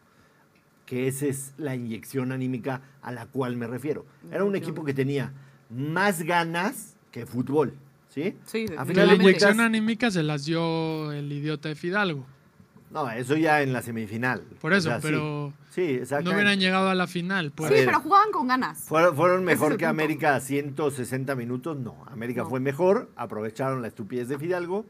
[0.85, 4.05] Que esa es la inyección anímica a la cual me refiero.
[4.31, 5.33] Era un equipo que tenía
[5.69, 7.73] más ganas que fútbol.
[8.07, 8.35] ¿Sí?
[8.45, 12.25] Sí, A final la inyección anímica se las dio el idiota de Fidalgo.
[12.89, 14.41] No, eso ya en la semifinal.
[14.61, 15.07] Por O eso, sea, sí.
[15.07, 16.29] pero Sí, exacto.
[16.29, 17.51] no hubieran llegado a la final.
[17.51, 17.69] Pues.
[17.69, 17.85] A Sí, ver.
[17.85, 18.79] pero jugaban con ganas.
[18.85, 19.89] ¿Fueron, fueron es mejor el que punto.
[20.03, 21.77] América a 160 minutos?
[21.77, 22.05] No.
[22.09, 22.49] América No.
[22.49, 24.85] fue mejor, aprovecharon la estupidez de Fidalgo,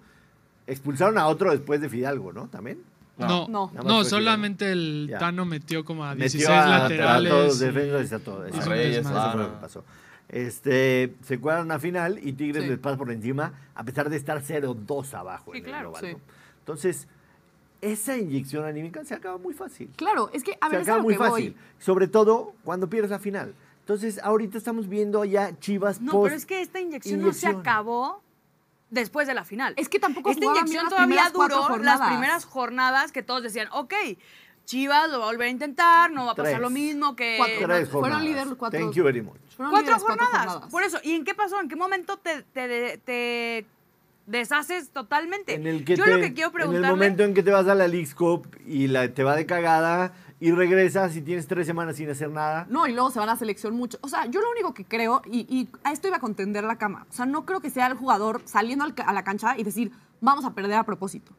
[0.67, 2.47] expulsaron a otro después de Fidalgo, ¿no?
[2.49, 2.81] ¿También?
[3.17, 3.71] No, No.
[3.83, 5.17] no, solamente el Ya.
[5.17, 7.31] Tano metió como a 16 Metió a, a laterales.
[7.31, 8.37] todos los y- defensas y a todo.
[8.37, 8.69] hizo exacto.
[8.69, 8.97] un Reyes.
[8.97, 9.83] Eso fue lo que pasó.
[10.29, 12.69] Este, se cuadran a final y Tigres Sí.
[12.69, 16.11] les pasa por encima, a pesar de estar 0-2 abajo Sí, en el global, sí.
[16.13, 16.19] ¿no?
[16.59, 17.07] Entonces,
[17.81, 19.89] esa inyección anímica se acaba muy fácil.
[19.95, 21.51] Claro, es que, a ver, se es a acaba lo muy que fácil.
[21.53, 21.61] voy.
[21.79, 23.53] Sobre todo cuando pierdes la final.
[23.79, 27.47] Entonces, ahorita estamos viendo ya Chivas No, post pero es que esta inyección, no se
[27.47, 28.21] acabó
[28.89, 29.73] después de la final.
[29.77, 33.93] Es que tampoco Esta inyección las todavía duró las primeras jornadas que todos decían, ok,
[34.65, 36.61] Chivas lo va a volver a intentar, no va a pasar Tres.
[36.61, 37.35] lo mismo que...
[37.37, 37.55] Cuatro.
[37.67, 38.23] Tres fueron jornadas.
[38.25, 38.79] líder los cuatro.
[38.79, 39.37] Thank you very much.
[39.55, 40.69] Fueron Cuatro líderes jornadas.
[40.69, 41.61] Por eso, ¿y en qué pasó?
[41.61, 43.65] ¿En qué momento te, te, te
[44.27, 45.55] deshaces totalmente?
[45.55, 46.87] En el que Yo te- lo que quiero En preguntarle...
[46.87, 49.45] el momento en que te vas a la League's Cup y la, te va de
[49.45, 52.67] cagada y regresas y tienes tres semanas sin hacer nada.
[52.69, 53.97] No, y luego se van a selección mucho.
[54.01, 56.77] O sea, yo lo único que creo, y, y a esto iba a contender la
[56.77, 59.63] cama, o sea, no creo que sea el jugador saliendo al a la cancha y
[59.63, 61.31] decir, vamos a perder a propósito.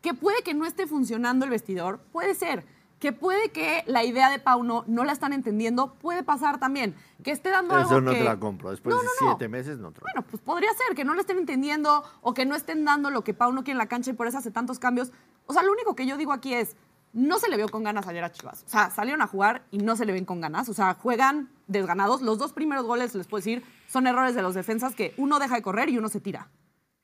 [0.00, 2.64] Que puede que no esté funcionando el vestidor, puede ser.
[2.98, 6.96] Que puede que la idea de Pauno no la están entendiendo, puede pasar también.
[7.22, 8.70] Que esté dando algo Eso no que- te la compro.
[8.70, 9.12] Después No, de no.
[9.28, 12.34] siete meses no te la Bueno, pues podría ser que no lo estén entendiendo o
[12.34, 14.50] que no estén dando lo que Pauno quiere en la cancha y por eso hace
[14.50, 15.12] tantos cambios.
[15.46, 16.76] O sea, lo único que yo digo aquí es,
[17.12, 18.64] no se le vio con ganas ayer a Chivas.
[18.66, 20.68] O sea, salieron a jugar y no se le ven con ganas.
[20.68, 22.20] O sea, juegan desganados.
[22.20, 25.54] Los dos primeros goles, les puedo decir, son errores de los defensas que uno deja
[25.54, 26.48] de correr y uno se tira.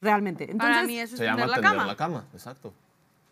[0.00, 0.50] Realmente.
[0.50, 1.86] Entonces, Para mí eso es Se llama la tender cama.
[1.86, 2.74] la cama, exacto.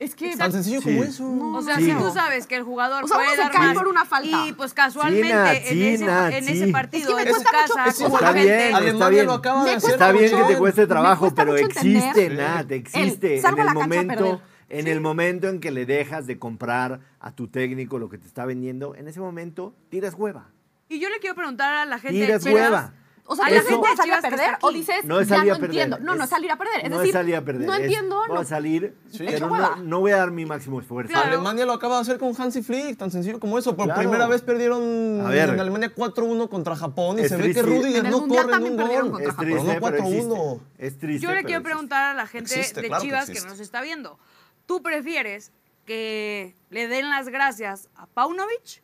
[0.05, 0.37] Es que...
[0.37, 0.91] Tan sencillo Sí.
[0.91, 1.25] como eso.
[1.55, 1.85] O sea, Sí.
[1.85, 3.89] si tú sabes que el jugador O sea, uno puede se dar cae más por
[3.89, 4.47] una falta.
[4.47, 7.95] y pues casualmente en, ese, en ese partido Es que me en su mucho- casa
[8.09, 9.27] con Está bien, gente, está bien.
[9.27, 12.79] lo acaba de Me hacer Está bien que te cueste trabajo, pero existe, Nat, el
[12.79, 13.41] existe.
[13.41, 17.49] salgo en el momento, en el momento en que le dejas de comprar a tu
[17.49, 20.51] técnico lo que te está vendiendo, en ese momento tiras hueva.
[20.89, 22.95] Y yo le quiero preguntar a la gente Tiras Chivas, hueva.
[23.33, 25.51] O sea, la Eso- gente de salir a perder o dices, No es ya salir
[25.53, 25.71] no a perder.
[25.83, 25.99] entiendo.
[26.01, 26.85] No, no es salir a perder.
[26.85, 27.67] Es no decir, es salir a perder.
[27.67, 28.41] no es, entiendo, Voy no.
[28.41, 29.25] a salir, Sí.
[29.27, 31.13] pero no, no voy a dar mi máximo esfuerzo.
[31.13, 31.29] Claro.
[31.29, 33.75] Alemania lo acaba de hacer con Hansi Flick, tan sencillo como eso.
[33.75, 34.01] Por Claro.
[34.01, 38.29] primera vez perdieron en Alemania 4-1 contra Japón y Es se ve que Rudiger no
[38.29, 39.23] corre en un gol.
[39.23, 40.29] Es triste, Pero no pero existe.
[40.29, 40.61] 4-1.
[40.79, 41.27] Es triste.
[41.27, 44.19] Yo le quiero preguntar a la gente de Chivas que, nos está viendo.
[44.67, 45.53] ¿Tú prefieres
[45.87, 48.83] que le den las gracias a Paunovic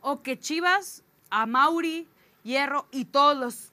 [0.00, 2.08] o que Chivas, a Mauri,
[2.42, 3.69] Hierro y todos los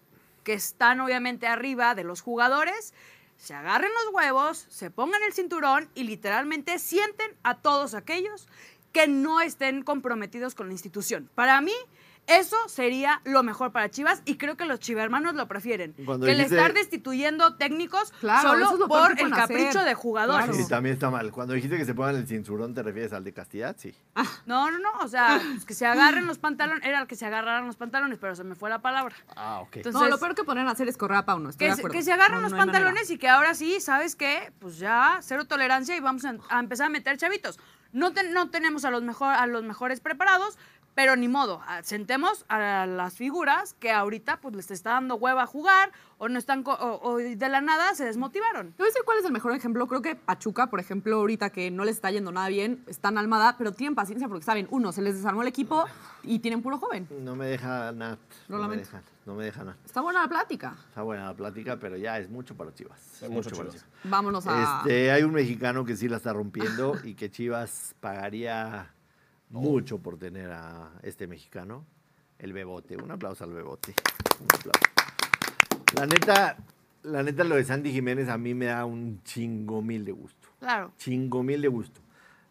[0.48, 2.94] que están obviamente arriba de los jugadores
[3.36, 8.48] se agarren los huevos, se pongan el cinturón y literalmente sienten a todos aquellos
[8.94, 11.30] que no estén comprometidos con la institución?
[11.36, 11.74] Para mí,
[12.28, 15.96] eso sería lo mejor para Chivas y creo que los chivermanos lo prefieren.
[16.06, 19.86] Cuando que el estar destituyendo técnicos Claro, eso es solo por el capricho hacer.
[19.86, 20.46] de jugadores.
[20.46, 20.62] Claro.
[20.62, 21.32] Sí, también está mal.
[21.32, 23.76] Cuando dijiste que se pongan el cinturón, ¿te refieres al de Castidad?
[23.80, 23.96] Sí.
[24.46, 27.26] No, no, no, o sea, pues que se agarren los pantalones, era el que se
[27.26, 29.16] agarraran los pantalones, pero se me fue la palabra.
[29.36, 29.78] Ah, ok.
[29.78, 31.50] Entonces, No, lo peor que ponen a hacer es correr a Pauno.
[31.50, 31.94] Estoy que, de se- acuerdo.
[31.98, 32.80] que se agarren No, los no hay manera.
[32.80, 34.52] pantalones y que ahora sí, ¿sabes qué?
[34.60, 37.58] Pues ya, cero tolerancia y vamos a, a empezar a meter chavitos.
[37.94, 40.58] No, ten- no tenemos a los, mejor, a los mejores preparados,
[40.98, 45.46] Pero ni modo, sentemos a las figuras que ahorita pues les está dando hueva a
[45.46, 48.72] jugar o no están o, o de la nada se desmotivaron.
[48.72, 49.86] Te voy a decir cuál es el mejor ejemplo.
[49.86, 53.60] Creo que Pachuca, por ejemplo, ahorita que no les está yendo nada bien, están almada,
[53.60, 55.86] pero tienen paciencia porque saben, uno, se les desarmó el equipo
[56.24, 57.08] y tienen puro joven.
[57.22, 58.18] No me deja Nat.
[58.48, 59.78] Lo no me deja, no me deja Nat.
[59.86, 60.76] Está buena la plática.
[60.90, 63.22] Está buena la plática, pero ya es mucho para Chivas.
[63.22, 63.86] Es mucho para Chivas.
[64.04, 64.80] Vámonos a.
[64.80, 68.96] Este, hay un mexicano que sí la está rompiendo y que Chivas pagaría
[69.50, 71.86] mucho por tener a este mexicano,
[72.40, 72.98] el Bebote.
[72.98, 73.94] Un aplauso al Bebote.
[74.40, 74.80] Un aplauso.
[75.96, 76.58] La neta,
[77.04, 80.48] la neta lo de Sandy Jiménez a mí me da un chingo mil de gusto.
[80.60, 80.92] Claro.
[80.98, 82.02] Chingo mil de gusto.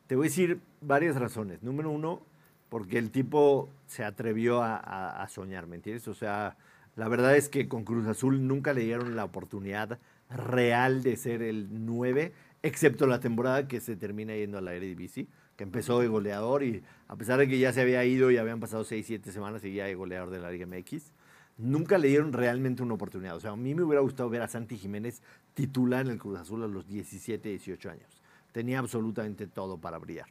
[0.07, 1.63] Te voy a decir varias razones.
[1.63, 2.23] Número uno,
[2.69, 6.09] porque el tipo se atrevió a, a- a soñar, ¿me entiendes?
[6.09, 6.57] O sea,
[6.97, 9.99] la verdad es que con Cruz Azul nunca le dieron la oportunidad
[10.31, 12.33] real de ser el 9,
[12.63, 16.83] excepto la temporada que se termina yendo a la Eredivisie, que empezó de goleador y
[17.09, 19.87] a pesar de que ya se había ido y habían pasado 6, 7 semanas, seguía
[19.87, 21.13] de goleador de la Liga MX.
[21.59, 23.37] Nunca le dieron realmente una oportunidad.
[23.37, 25.23] O sea, a mí me hubiera gustado ver a Santi Jiménez
[25.55, 28.23] titular en el Cruz Azul a los 17, 18 años.
[28.53, 30.29] Tenía absolutamente todo para brillar.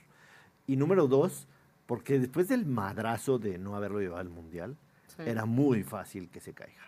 [0.67, 1.47] Y número dos,
[1.87, 5.23] porque después del madrazo de no haberlo llevado al Mundial, Sí.
[5.25, 6.81] era muy fácil que se caiga.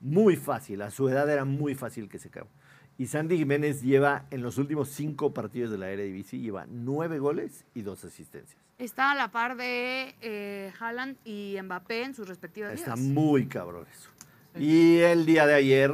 [0.00, 2.50] Muy fácil, a su edad era muy fácil que se caiga.
[2.98, 7.64] Y Sandy Jiménez lleva en los últimos cinco partidos de la Eredivisie, lleva nueve goles
[7.74, 8.60] y dos asistencias.
[8.78, 13.86] Está a la par de eh, Haaland y Mbappé en sus respectivas Está muy cabrón
[13.90, 14.10] eso.
[14.58, 15.92] Y el día de ayer,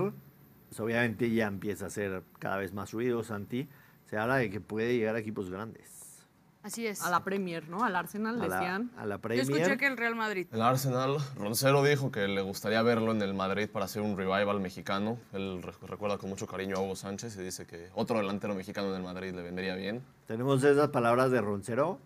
[0.68, 3.68] pues, obviamente ya empieza a hacer cada vez más ruido, Santi.
[4.06, 5.97] Se habla de que puede llegar a equipos grandes.
[6.62, 7.03] Así es.
[7.03, 7.85] A la Premier, ¿no?
[7.85, 8.90] Al Arsenal, A la, decían.
[8.99, 9.42] a la Yo Premier.
[9.51, 10.47] escuché que el Real Madrid.
[10.53, 14.61] El Arsenal, Roncero dijo que le gustaría verlo en el Madrid para hacer un revival
[14.61, 15.18] mexicano.
[15.33, 18.88] Él re- recuerda con mucho cariño a Hugo Sánchez y dice que otro delantero mexicano
[18.90, 20.03] en el Madrid le vendría bien.
[20.27, 21.99] ¿Tenemos esas palabras de Roncero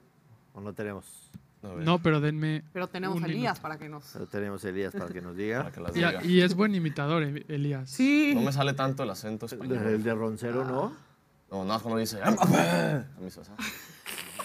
[0.52, 1.30] o no tenemos?
[1.62, 2.64] No, pero denme.
[2.72, 3.62] Pero tenemos un a Elías minuto.
[3.62, 4.04] para que nos.
[4.12, 5.58] Pero tenemos a Elías para que nos diga.
[5.60, 6.24] para que las Y, diga.
[6.24, 7.88] y es buen imitador, E- Elías.
[7.88, 8.32] Sí.
[8.34, 10.02] No me sale tanto el acento El español.
[10.02, 10.92] de Roncero, ¿no?
[11.50, 12.20] No, nada más cuando dice.
[12.22, 12.30] A
[13.20, 13.40] mí se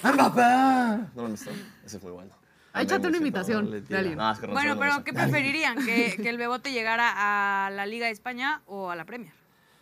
[0.04, 1.08] ¡Mbappé!
[1.16, 1.50] ¿No lo visto?
[1.86, 2.32] Ese es muy bueno.
[2.74, 4.18] Ah, Échate una imitación de alguien.
[4.18, 5.84] Nada, es que Bueno, no pero ¿qué preferirían?
[5.84, 9.34] ¿Que, que el Bebote llegara a la Liga de España o a la Premier?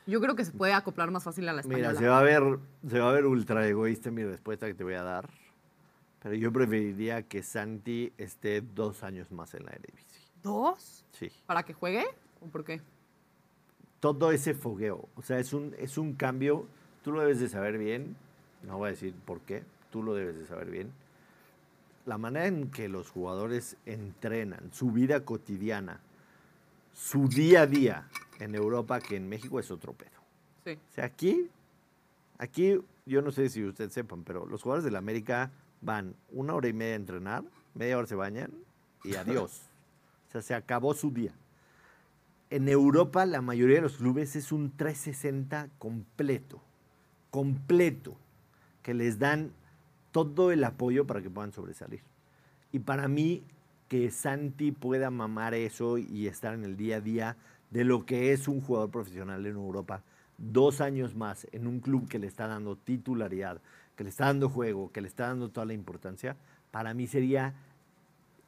[0.07, 1.89] Yo creo que se puede acoplar más fácil a la española.
[1.89, 2.43] Mira, se va a ver,
[2.87, 5.29] se va a ver ultra egoísta mi respuesta que te voy a dar.
[6.21, 10.21] Pero yo preferiría que Santi esté dos años más en la Eredivisie.
[10.41, 11.05] ¿Dos?
[11.11, 11.31] Sí.
[11.47, 12.05] ¿Para que juegue?
[12.41, 12.81] ¿O por qué?
[13.99, 15.09] Todo ese fogueo.
[15.15, 16.67] O sea, es un, es un cambio.
[17.03, 18.15] Tú lo debes de saber bien.
[18.63, 19.63] No voy a decir por qué.
[19.95, 20.91] Tú lo debes de saber bien.
[22.05, 26.01] La manera en que los jugadores entrenan, su vida cotidiana,
[26.91, 28.09] su día a día
[28.41, 30.19] en Europa, que en México es otro pedo.
[30.65, 30.71] Sí.
[30.71, 31.49] O sea, aquí,
[32.37, 36.55] aquí, yo no sé si ustedes sepan, pero los jugadores de la América van una
[36.55, 38.51] hora y media a entrenar, media hora se bañan
[39.05, 39.61] y adiós.
[40.27, 41.31] o sea, se acabó su día.
[42.49, 46.61] En Europa, la mayoría de los clubes es un 360 completo,
[47.31, 48.17] completo,
[48.83, 49.51] que les dan
[50.23, 52.01] todo el apoyo para que puedan sobresalir.
[52.71, 53.43] Y para mí,
[53.87, 57.37] que Santi pueda mamar eso y estar en el día a día
[57.69, 60.01] de lo que es un jugador profesional en Europa,
[60.37, 63.61] dos años más en un club que le está dando titularidad,
[63.95, 66.35] que le está dando juego, que le está dando toda la importancia,
[66.71, 67.53] para mí sería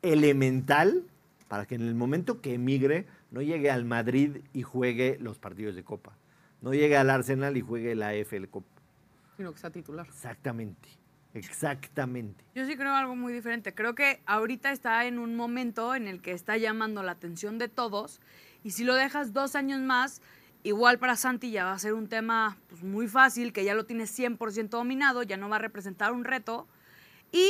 [0.01, 1.03] elemental
[1.47, 5.75] para que en el momento que emigre no llegue al Madrid y juegue los partidos
[5.75, 6.13] de Copa,
[6.62, 8.65] no llegue al Arsenal y juegue la FL Cup.
[9.38, 10.06] Sino que sea titular.
[10.08, 10.89] Exactamente,
[11.38, 12.43] exactamente.
[12.56, 13.73] Yo sí creo algo muy diferente.
[13.73, 17.67] Creo que ahorita está en un momento en el que está llamando la atención de
[17.67, 18.19] todos
[18.63, 20.21] y si lo dejas dos años más,
[20.63, 23.86] igual para Santi ya va a ser un tema pues, muy fácil, que ya lo
[23.86, 26.67] tiene 100% dominado, ya no va a representar un reto
[27.32, 27.50] y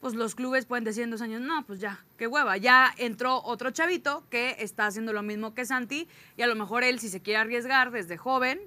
[0.00, 3.42] pues los clubes pueden decir en dos años, no, pues ya, qué hueva, ya entró
[3.42, 7.08] otro chavito que está haciendo lo mismo que Santi y a lo mejor él si
[7.08, 8.60] se quiere arriesgar desde joven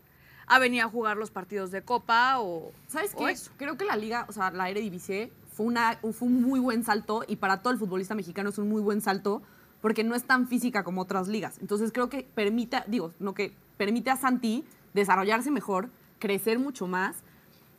[0.52, 2.74] a venir a jugar los partidos de Copa o...
[2.90, 3.32] ¿Sabes o qué?
[3.32, 3.52] eso.
[3.56, 7.24] Creo que la liga, o sea, la Eredivisie fue, una, fue un muy buen salto
[7.26, 9.42] y para todo el futbolista mexicano es un muy buen salto
[9.80, 11.58] porque no es tan física como otras ligas.
[11.62, 17.16] Entonces creo que permite, digo, no que permite a Santi desarrollarse mejor, crecer mucho más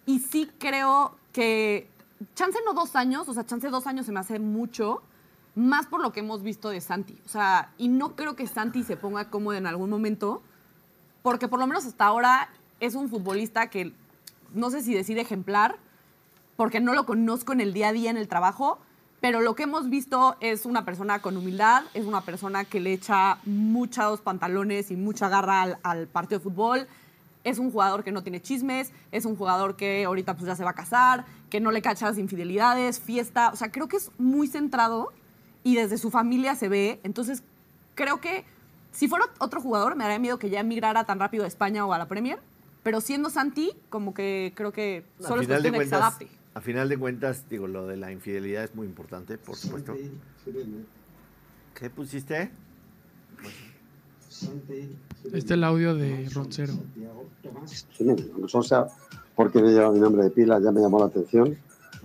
[0.06, 1.90] y sí creo que
[2.34, 5.02] chance no dos años, o sea, chance dos años se me hace mucho,
[5.54, 7.20] más por lo que hemos visto de Santi.
[7.26, 10.42] O sea, y no creo que Santi se ponga cómodo en algún momento,
[11.22, 12.48] porque por lo menos hasta ahora
[12.82, 13.92] es un futbolista que
[14.52, 15.76] no sé si decir ejemplar,
[16.56, 18.78] porque no lo conozco en el día a día en el trabajo,
[19.20, 22.92] pero lo que hemos visto es una persona con humildad, es una persona que le
[22.92, 26.88] echa muchos pantalones y mucha garra al, partido de fútbol.
[27.44, 30.64] es un jugador que no tiene chismes, es un jugador que ahorita pues ya se
[30.64, 34.48] va a casar, que no le cachas infidelidades, fiesta, o sea, creo que es muy
[34.48, 35.12] centrado
[35.62, 37.44] y desde su familia se ve, entonces
[37.94, 38.44] creo que
[38.90, 41.92] si fuera otro jugador me daría miedo que ya emigrara tan rápido a España o
[41.92, 42.40] a la Premier,
[42.82, 45.84] pero siendo Santi, como que creo que A solo es final, de cuestión de que
[45.84, 46.28] se cuentas, adapte.
[46.54, 49.94] a final de cuentas, digo, lo de la infidelidad es muy importante, por supuesto.
[51.74, 52.50] ¿Qué pusiste?
[54.40, 56.74] Este es el audio de Roncero.
[57.96, 58.06] Sí,
[58.52, 58.86] o sea,
[59.36, 61.56] porque me lleva mi nombre de pila, ya me llamó la atención.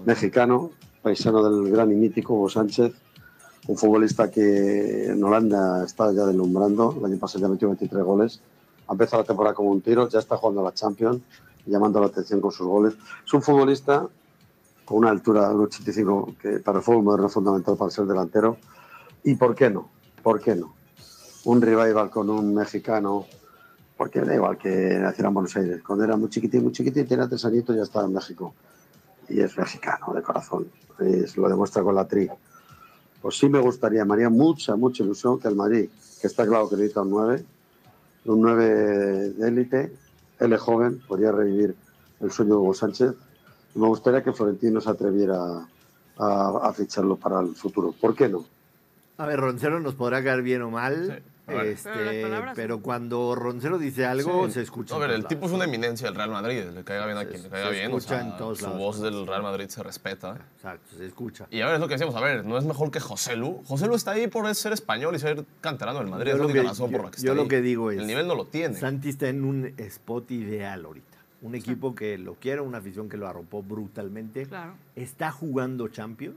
[0.06, 2.94] Mexicano, paisano del gran y mítico Hugo Sánchez,
[3.68, 6.96] un futbolista que en Holanda está ya deslumbrando.
[7.00, 8.42] El año pasado ya metió 23 goles.
[8.88, 11.22] Ha empezado la temporada como un tiro, ya está jugando a la Champions,
[11.66, 12.96] llamando la atención con sus goles.
[13.26, 14.08] Es un futbolista
[14.86, 18.58] con una altura de 1,85 que para el fútbol moderno es fundamental para ser delantero.
[19.24, 19.90] ¿Y por qué no?
[20.24, 20.74] ¿Por qué no?
[21.44, 23.26] Un revival con un mexicano,
[23.98, 25.82] porque da igual que naciera en Buenos Aires.
[25.86, 28.54] Cuando era muy chiquitín, muy chiquitín, tenía tres añitos y ya estaba en México.
[29.28, 30.68] Y es mexicano de corazón.
[31.00, 32.30] Es- lo demuestra con la tri.
[33.22, 35.90] Pues sí me gustaría, me haría mucha, mucha ilusión que el Madrid,
[36.22, 37.44] que está claro que necesita un 9,
[38.28, 38.66] un 9
[39.34, 39.94] de élite,
[40.40, 41.76] él es joven, podría revivir
[42.20, 43.14] el sueño de Hugo Sánchez.
[43.76, 45.38] Y me gustaría que Florentino se atreviera
[46.18, 47.94] a, a ficharlo para el futuro.
[48.00, 48.46] ¿Por qué no?
[49.18, 51.24] A ver, Roncero nos podrá caer bien o mal, Sí.
[51.48, 51.90] Este,
[52.56, 54.54] Pero cuando Roncero dice algo, Sí.
[54.54, 54.96] se escucha.
[54.96, 56.64] A ver, el tipo es una eminencia del Real Madrid.
[56.74, 57.94] Le caiga bien a Se- quien le se caiga bien.
[57.94, 58.80] O escucha sea, en todos su lados.
[58.80, 60.38] voz del Real Madrid se respeta.
[60.56, 61.48] Exacto, se escucha.
[61.50, 62.16] Y a ver, es lo que decíamos.
[62.16, 63.62] A ver, no es mejor que José Lu.
[63.66, 66.28] José Lu está ahí por ser español y ser canterano del Madrid.
[66.28, 67.48] Yo es la lo única que- razón yo- por la que yo está lo ahí.
[67.48, 68.76] que digo es, El nivel no lo tiene.
[68.76, 71.18] Santi está en un spot ideal ahorita.
[71.44, 74.48] Un equipo que lo quiere, una afición que lo arropó brutalmente.
[74.48, 74.74] Claro.
[74.96, 76.36] Está jugando Champions.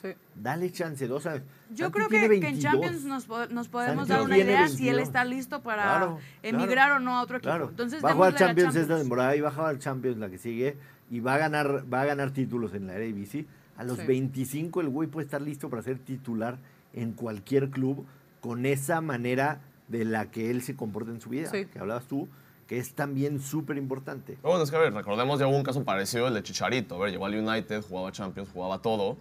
[0.00, 0.08] Sí.
[0.34, 1.42] Dale chance, dos años.
[1.70, 2.62] Yo Santi creo que, en 22.
[2.62, 5.02] Champions nos, nos podemos Santi dar una idea si él 22.
[5.02, 6.96] está listo para Claro, emigrar claro.
[6.96, 7.50] o no a otro equipo.
[7.50, 7.68] Claro.
[7.70, 10.38] Entonces, va a jugar la Champions, esta temporada y va a jugar Champions la que
[10.38, 10.76] sigue
[11.10, 13.46] y va a ganar va a ganar títulos en la Eredivisie.
[13.76, 14.06] A los Sí.
[14.06, 16.58] 25 el güey puede estar listo para ser titular
[16.94, 18.06] en cualquier club
[18.40, 21.66] con esa manera de la que él se comporta en su vida, Sí.
[21.66, 22.28] que hablabas tú,
[22.66, 24.38] que es también súper importante.
[24.42, 26.94] Bueno, es que a ver, recordemos ya hubo un caso parecido, el de Chicharito.
[26.96, 29.16] A ver, llegó al United, jugaba Champions, jugaba todo.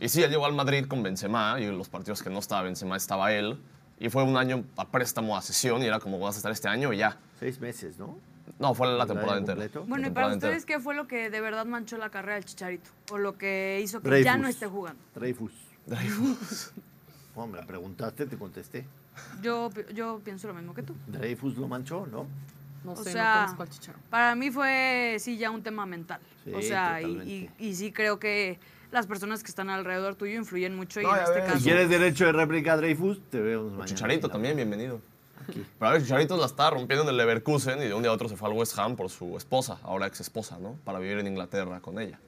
[0.00, 2.62] Y sí, él llegó al Madrid con Benzema y en los partidos que no estaba
[2.62, 3.58] Benzema estaba él.
[3.98, 6.68] Y fue un año a préstamo a sesión y era como vas a estar este
[6.68, 7.18] año y ya.
[7.38, 8.16] Seis meses, ¿no?
[8.58, 9.56] No, fue la ¿El temporada entera.
[9.56, 9.84] completo?
[9.86, 10.78] Bueno, y para ustedes, entera.
[10.78, 12.90] ¿qué fue lo que de verdad manchó la carrera del Chicharito?
[13.12, 14.24] O lo que hizo que Dreyfus.
[14.24, 15.00] ya no esté jugando.
[15.14, 15.52] Dreyfus.
[17.36, 18.84] Oh, me preguntaste, te contesté.
[19.40, 20.94] Yo, yo pienso lo mismo que tú.
[21.06, 22.26] Dreyfus lo manchó, ¿no?
[22.84, 23.98] No O sé, sea, no conozco al Chicharo.
[24.08, 26.20] Para mí fue, sí, ya un tema mental.
[26.44, 28.58] Sí, o sea, y, y, y sí creo que
[28.90, 31.58] las personas que están alrededor tuyo influyen mucho y No, en ya este caso...
[31.58, 33.84] Si quieres derecho de réplica Dreyfus, te vemos mañana.
[33.84, 35.00] Chicharito aquí, también, bienvenido.
[35.46, 38.14] Pero a ver, Chicharito la estaba rompiendo en el Leverkusen y de un día a
[38.14, 40.76] otro se fue al West Ham por su esposa, ahora ex esposa, ¿no?
[40.84, 42.18] Para vivir en Inglaterra con ella,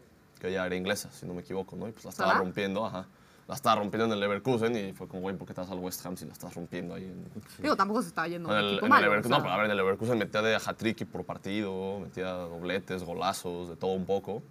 [0.41, 1.89] que ella era inglesa, si no me equivoco, ¿no?
[1.89, 3.07] Y pues la estaba rompiendo, ajá.
[3.53, 6.07] La estaba rompiendo en el Leverkusen y fue como, güey, ¿por qué vas al West
[6.07, 7.23] Ham si la estás rompiendo ahí en,
[7.63, 9.33] Digo, tampoco se estaba yendo en un el, equipo en el malo, Leverkusen?
[9.33, 12.31] o sea, No, pero a ver, en el Leverkusen metía de hat-trick por partido, metía
[12.31, 14.43] dobletes, golazos, de todo un poco.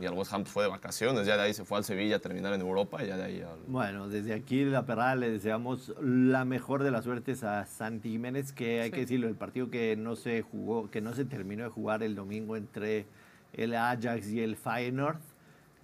[0.00, 2.18] Y al West Ham fue de vacaciones, ya de ahí se fue al Sevilla a
[2.18, 3.60] terminar en Europa y ya de ahí al...
[3.68, 8.52] Bueno, desde aquí la perrada le deseamos la mejor de las suertes a Santi Jiménez,
[8.52, 8.94] que hay Sí.
[8.94, 12.16] que decirlo, el partido que no se jugó, que no se terminó de jugar el
[12.16, 13.06] domingo entre
[13.52, 15.18] el Ajax y el Feyenoord,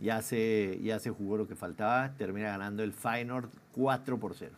[0.00, 4.52] ya se, ya se jugó lo que faltaba, termina ganando el Feyenoord 4 por 0.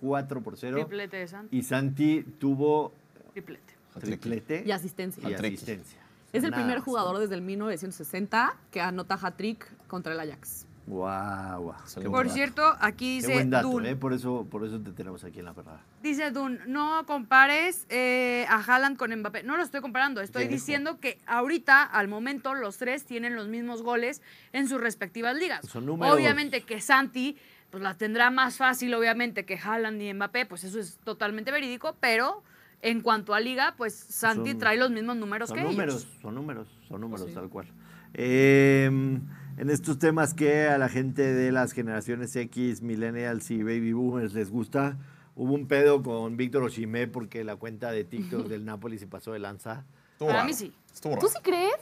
[0.00, 0.76] 4 por 0.
[0.76, 1.56] Triplete de Santi.
[1.56, 2.92] Y Santi tuvo
[3.32, 3.74] Triplete.
[4.00, 5.28] triplete Y asistencia.
[5.28, 6.00] y asistencia.
[6.32, 10.66] Es el Nada primer jugador desde el 1960 que anota hat-trick contra el Ajax.
[10.88, 13.86] Guau, el Qué Por cierto, aquí Qué dice buen dato, Dun.
[13.86, 13.94] ¿eh?
[13.94, 15.82] Por eso, por eso te tenemos aquí en la perrada.
[16.02, 19.42] Dice Dun, no compares eh, a Haaland con Mbappé.
[19.42, 23.82] No lo estoy comparando, estoy diciendo que ahorita, al momento, los tres tienen los mismos
[23.82, 24.22] goles
[24.52, 25.66] en sus respectivas ligas.
[25.66, 26.14] Son números.
[26.14, 27.36] Obviamente que Santi
[27.70, 31.98] pues las tendrá más fácil, obviamente, que Haaland y Mbappé, pues eso es totalmente verídico,
[32.00, 32.42] pero
[32.80, 36.18] en cuanto a liga, pues Santi Son- trae los mismos números Son que números, ellos.
[36.22, 37.34] son números, son números sí.
[37.34, 37.66] tal cual.
[38.14, 39.20] Eh,
[39.58, 44.32] en estos temas que a la gente de las generaciones X, millennials y baby boomers
[44.34, 44.96] les gusta,
[45.34, 49.32] hubo un pedo con Víctor Oshimé porque la cuenta de TikTok del Napoli se pasó
[49.32, 49.84] de lanza.
[50.12, 50.48] Estuvo Para raro.
[50.48, 50.72] mí sí.
[50.92, 51.28] Estuvo ¿Tú raro.
[51.36, 51.74] sí crees?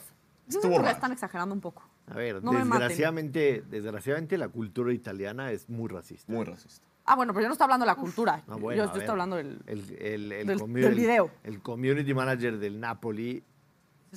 [0.48, 0.90] Yo Estuvo que raro.
[0.90, 1.82] están exagerando un poco.
[2.08, 2.70] A ver, No me maten.
[2.88, 6.32] desgraciadamente, desgraciadamente la cultura italiana es muy racista.
[6.32, 6.86] Muy racista.
[7.04, 8.42] Ah, bueno, pero yo no estoy hablando de la cultura.
[8.48, 9.60] No, bueno, yo a estoy ver, hablando del...
[9.66, 11.30] el, el, el del- commu- del video.
[11.44, 13.42] El community manager del Napoli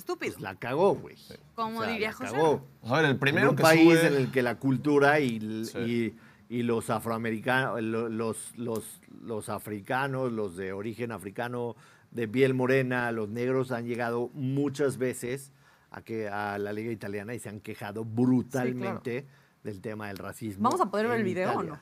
[0.00, 0.32] Estúpido.
[0.32, 1.16] pues, la cagó, güey.
[1.54, 2.32] Como diría la José.
[2.32, 2.66] cagó.
[2.84, 4.06] A ver, el en primero un que país sube...
[4.08, 6.14] en el que la cultura y, Sí.
[6.48, 11.76] y, y los afroamericanos, lo- los, los, los africanos, los de origen africano,
[12.10, 15.52] de piel morena, los negros han llegado muchas veces
[15.92, 19.26] a, que, a la liga italiana y se han quejado brutalmente
[19.62, 20.64] del tema del racismo.
[20.64, 21.70] ¿Vamos a poder ver en el video o Italia.
[21.72, 21.80] no?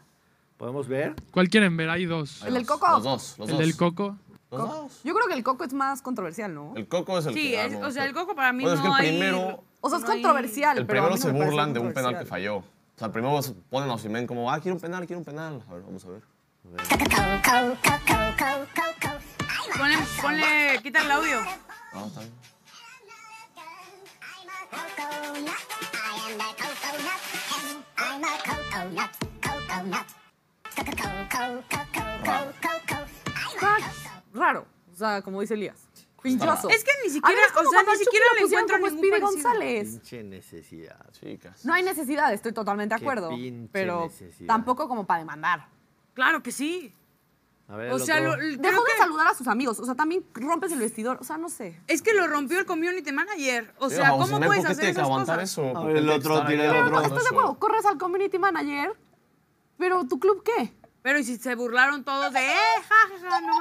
[0.58, 1.14] ¿Podemos ver?
[1.30, 1.88] ¿Cuál quieren ver?
[1.88, 2.42] Hay dos.
[2.44, 2.86] ¿El del Coco?
[2.90, 3.64] Los dos, los El dos.
[3.64, 4.16] del Coco.
[4.50, 5.00] Los dos.
[5.04, 6.72] Yo creo que el coco es más controversial, ¿no?
[6.74, 7.86] El coco es el Sí, que es- ganó.
[7.86, 9.98] o sea, el Coco para mí Bueno, es que no el hay- primero, O sea,
[9.98, 10.78] es no hay- controversial.
[10.78, 12.26] el pero a mí primero no se me parece burlan de un penal que controversial.
[12.28, 12.56] falló.
[12.56, 13.40] O sea, primero
[13.70, 15.62] ponen a Osimhen como, ah, quiero un penal, quiero un penal.
[15.68, 16.22] A ver, vamos a ver.
[19.76, 21.40] Ponle, ponle, quita el audio.
[21.92, 22.32] No, está bien.
[34.34, 34.66] Raro.
[34.92, 35.88] O sea, como dice Elías.
[36.22, 36.68] Pinchazo.
[36.68, 39.20] Es que ni siquiera, ver, o sea, ni siquiera lo le pusieron encuentro como Speedy
[39.20, 39.30] parecido.
[39.50, 39.88] González.
[39.90, 41.06] Pinche necesidad.
[41.12, 41.64] Chicas.
[41.64, 43.28] No hay necesidad, estoy totalmente de acuerdo.
[43.28, 44.46] pinche Pero necesidad.
[44.48, 45.68] tampoco como para demandar.
[46.14, 46.92] Claro que sí.
[47.68, 49.78] A ver, O sea, lo- Dejó de que- saludar a sus amigos.
[49.78, 51.18] O sea, también rompes el vestidor.
[51.20, 51.78] O sea, no sé.
[51.86, 53.72] Es que lo rompió el community manager.
[53.78, 55.50] O sea, Digo, ¿cómo puedes ¿por qué hacer esas aguantar cosas?
[55.52, 55.68] eso?
[55.68, 57.00] A ¿Por ver, qué el otro, tira el otro.
[57.02, 57.58] ¿Estás de acuerdo?
[57.58, 58.92] Corres al community manager.
[59.76, 60.72] Pero tu club qué?
[61.02, 63.58] Pero ¿y si se burlaron todos de, eh, ja, ja, ja, no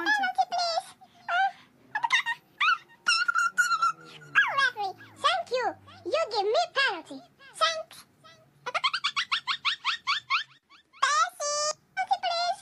[5.50, 5.74] you.
[6.04, 7.20] You give me penalty.
[7.56, 8.04] Thanks.
[11.04, 11.76] Bessie.
[11.96, 12.60] Penalty, please.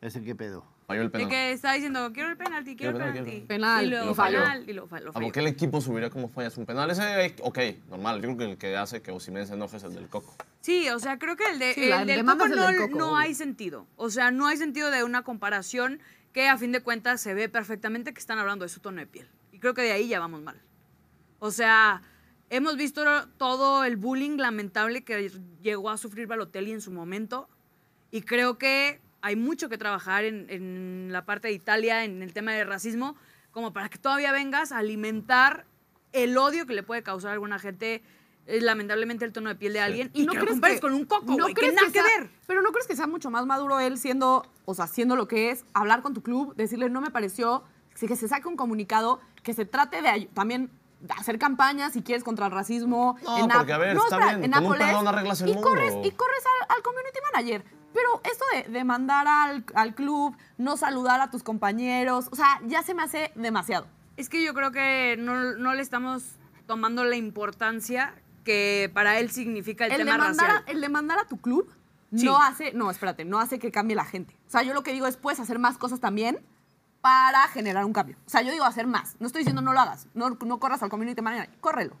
[0.00, 0.77] ¿Ese qué pedo?
[0.88, 3.40] Falló el que está diciendo, quiero el penalti, quiero el penalti.
[3.42, 3.84] penal, Penal.
[3.84, 4.38] Y lo falló.
[4.38, 5.26] penal, y lo, fa- lo ¿A falló.
[5.26, 6.90] por qué el equipo subiría como fallas un penal?
[6.90, 7.58] Ese, eh, ok,
[7.90, 8.16] normal.
[8.16, 10.34] Yo creo que el que hace que Osimhen se enoje es el del Coco.
[10.62, 12.96] Sí, o sea, creo que el, de, Sí, la el del Coco no, del Coco,
[12.98, 13.16] no obvio.
[13.18, 13.86] hay sentido.
[13.96, 16.00] O sea, no hay sentido de una comparación
[16.32, 19.06] que a fin de cuentas se ve perfectamente que están hablando de su tono de
[19.06, 19.28] piel.
[19.52, 20.58] Y creo que de ahí ya vamos mal.
[21.38, 22.00] O sea,
[22.48, 23.04] hemos visto
[23.36, 25.30] todo el bullying lamentable que
[25.60, 27.46] llegó a sufrir Balotelli en su momento.
[28.10, 32.32] Y creo que hay mucho que trabajar en, en la parte de Italia, en el
[32.32, 33.16] tema del racismo,
[33.50, 35.66] como para que todavía vengas a alimentar
[36.12, 38.02] el odio que le puede causar a alguna gente,
[38.46, 40.10] eh, lamentablemente, el tono de piel de alguien.
[40.14, 42.30] Y, no que lo compares con un coco, güey, que crees nada que, sea- ver.
[42.46, 45.50] Pero no crees que sea mucho más maduro él siendo, o sea, haciendo lo que
[45.50, 47.64] es, hablar con tu club, decirle no me pareció,
[47.98, 50.70] que se saque un comunicado, que se trate de también
[51.18, 53.16] hacer campañas si quieres contra el racismo.
[53.24, 55.40] No, en porque, a ver, no, está espera, bien, en con un Nápoles, perdón arreglas
[55.42, 56.08] el y corres, mundo.
[56.08, 57.77] y corres al, al community manager.
[57.92, 62.60] Pero esto de, de mandar al, al club, no saludar a tus compañeros, o sea,
[62.66, 63.86] ya se me hace demasiado.
[64.16, 66.36] Es que yo creo que no, no le estamos
[66.66, 68.14] tomando la importancia
[68.44, 70.64] que para él significa el, el, tema de mandar racial.
[70.66, 71.70] el de mandar a tu club
[72.14, 72.24] Sí.
[72.24, 74.34] no hace, no, espérate, no hace que cambie la gente.
[74.46, 76.38] O sea, yo lo que digo es puedes hacer más cosas también
[77.00, 78.16] para generar un cambio.
[78.26, 79.16] O sea, yo digo hacer más.
[79.20, 81.96] No estoy diciendo no lo hagas, no, no corras al community manager, córrelo.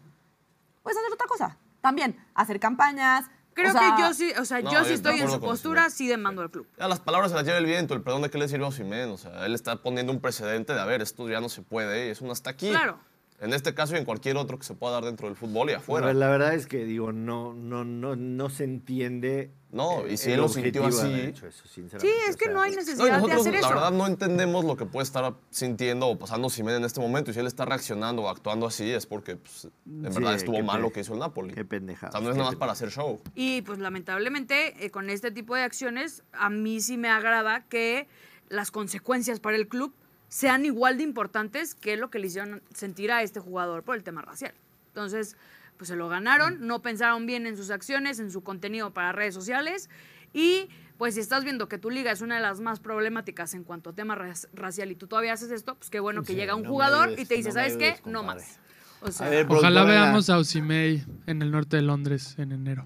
[0.82, 1.58] Puedes hacer otra cosa.
[1.80, 3.26] También hacer campañas.
[3.58, 5.90] Creo o sea, que yo sí, o sea, No, yo sí estoy en su postura,
[5.90, 6.64] sí demando al club.
[6.78, 8.68] Ya las palabras se las lleva el viento, el perdón de qué le sirve a
[8.68, 9.10] Osimhen.
[9.10, 12.10] O sea, él está poniendo un precedente de, a ver, esto ya no se puede
[12.12, 12.70] es un hasta aquí.
[12.70, 13.00] Claro.
[13.40, 15.74] En este caso y en cualquier otro que se pueda dar dentro del fútbol y
[15.74, 16.12] afuera.
[16.12, 19.52] la verdad es que digo, no, no, no, no se entiende.
[19.70, 21.82] No, y si él lo sintió de así- eso, Sí,
[22.28, 23.68] es O que sea, no hay No, necesidad de nosotros, hacer la eso.
[23.68, 27.30] verdad, no entendemos lo que puede estar sintiendo o pasando Osimhen en este momento.
[27.30, 29.70] Y si él está reaccionando o actuando así, es porque pues, en
[30.10, 31.52] Sí, verdad estuvo qué mal lo que hizo el Napoli.
[31.54, 32.08] Qué pendejada.
[32.08, 33.20] O sea, no es nada más para hacer show.
[33.34, 38.08] Y pues lamentablemente eh, con este tipo de acciones a mí sí me agrada que
[38.48, 39.92] las consecuencias para el club
[40.28, 44.02] sean igual de importantes que lo que le hicieron sentir a este jugador por el
[44.04, 44.52] tema racial.
[44.88, 45.36] Entonces,
[45.76, 49.32] pues se lo ganaron, no pensaron bien en sus acciones, en su contenido para redes
[49.34, 49.88] sociales
[50.32, 50.68] y
[50.98, 53.90] pues si estás viendo que tu liga es una de las más problemáticas en cuanto
[53.90, 56.56] a tema rac- racial y tú todavía haces esto, pues qué bueno que Sí, llega
[56.56, 57.84] un no jugador ayudes, y te dice, no ¿sabes qué?
[57.92, 58.40] ayudes, No compadre".
[58.42, 58.58] más.
[59.00, 62.84] O sea, ver, Ojalá veamos a Osimei en el norte de Londres en enero.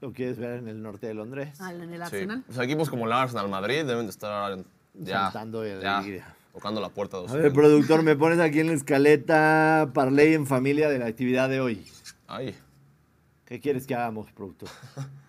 [0.00, 1.58] ¿Lo quieres ver en el norte de Londres?
[1.60, 2.02] Ah, en el Sí.
[2.02, 2.44] Arsenal.
[2.48, 6.02] O sea, equipos como el Arsenal Madrid deben de estar en- ya, Saltando de ya,
[6.52, 10.46] tocando la puerta de A ver, productor, me pones aquí en la escaleta Parley en
[10.46, 11.84] familia de la actividad de hoy.
[12.26, 12.54] Ay,
[13.44, 14.68] ¿Qué quieres que hagamos, productor?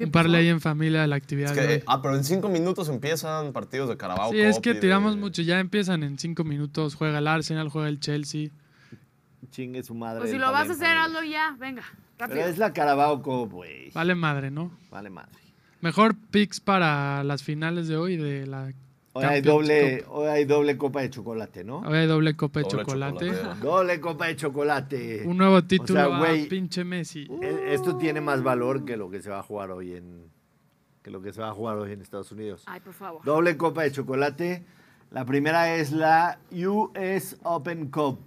[0.00, 1.50] Un parlay en familia de la actividad.
[1.50, 1.82] es de hoy.
[1.86, 5.42] ah, pero en cinco minutos empiezan partidos de Carabao Sí, es que de- tiramos mucho.
[5.42, 6.94] Ya empiezan en cinco minutos.
[6.94, 8.48] Juega el Arsenal, juega el Chelsea.
[9.50, 10.20] Chingue su madre.
[10.20, 11.04] pues si lo vas a Parley hacer, familia.
[11.04, 11.82] hazlo ya, venga,
[12.18, 12.38] rápido.
[12.38, 13.90] Pero es la Carabao Cup, güey.
[13.90, 14.70] Vale madre, ¿no?
[14.90, 15.30] Vale madre.
[15.82, 18.72] Mejor picks para las finales de hoy de la
[19.14, 20.14] Hoy hay, doble, Cup.
[20.14, 21.78] hoy hay doble copa de chocolate, ¿no?
[21.80, 23.32] Hoy hay doble copa de Doble chocolate.
[23.60, 25.22] Doble copa de chocolate.
[25.26, 27.28] Un nuevo título O sea, güey, a pinche Messi.
[27.42, 30.30] e- Esto tiene más valor que lo que se va a jugar hoy en
[31.02, 32.62] que lo que se va a jugar hoy en Estados Unidos.
[32.66, 33.22] Ay, por favor.
[33.24, 34.64] Doble copa de chocolate.
[35.10, 38.20] La primera es la US Open Cup,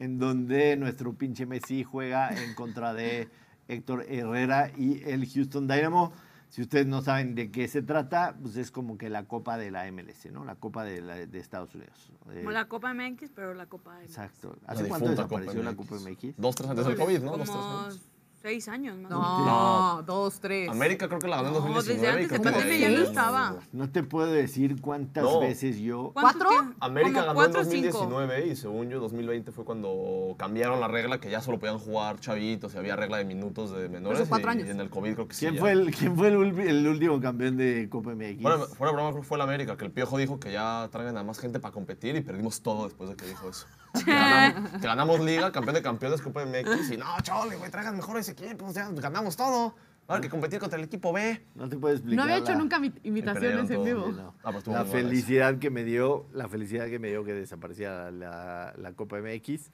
[0.00, 3.28] en donde nuestro pinche Messi juega en contra de
[3.68, 6.12] Héctor Herrera y el Houston Dynamo.
[6.48, 9.70] Si ustedes no saben de qué se trata, pues es como que la Copa de
[9.70, 10.44] la MLS, ¿no?
[10.44, 12.10] La Copa de, la- de Estados Unidos.
[12.30, 14.04] Eh, Como la Copa MX, pero la Copa MX.
[14.04, 14.56] Exacto.
[14.66, 15.76] La ¿Hace cuánto Copa desapareció la MX.
[15.88, 16.34] Copa MX?
[16.38, 17.36] Dos, tres antes del COVID, ¿no?
[17.36, 17.50] Dos,
[17.88, 18.08] tres.
[18.40, 19.10] Seis años más.
[19.10, 20.68] No, dos, tres.
[20.70, 22.22] América creo que la ganó en No, 2019.
[22.22, 23.56] desde antes de pandemia ya no estaba.
[23.72, 25.40] No te puedo decir cuántas No.
[25.40, 26.12] veces yo...
[26.14, 26.50] ¿Cuánto ¿Cuatro?
[26.50, 26.76] tiempo?
[26.80, 27.98] América ganó en cuatro o cinco.
[27.98, 32.20] 2019 y según yo 2020 fue cuando cambiaron la regla que ya solo podían jugar
[32.20, 34.20] chavitos y había regla de minutos de menores.
[34.20, 34.68] Eso, cuatro y, años.
[34.68, 35.40] y en el COVID creo que sí.
[35.40, 35.60] ¿Quién ya.
[35.60, 38.40] fue, el, ¿Quién fue el, último campeón de Copa MX?
[38.42, 40.88] Fuera, fuera de broma, creo que fue el América, que el Piojo dijo que ya
[40.92, 43.66] traigan a más gente para competir y perdimos todo después de que dijo eso.
[44.04, 47.96] Que ganamos, que ganamos Liga, campeón de campeones, Copa MX y no, chole, güey, traigan
[47.96, 49.74] mejores equipos, ya ganamos todo.
[50.06, 51.38] Ahora que competir contra el equipo B.
[51.54, 52.16] No te puedo explicar.
[52.16, 54.08] No había hecho la- nunca mi- imitaciones en vivo.
[54.08, 54.34] No.
[54.42, 58.10] Ah, estuvo la muy felicidad que me dio, la felicidad que me dio que desapareciera
[58.10, 59.70] la, la Copa MX.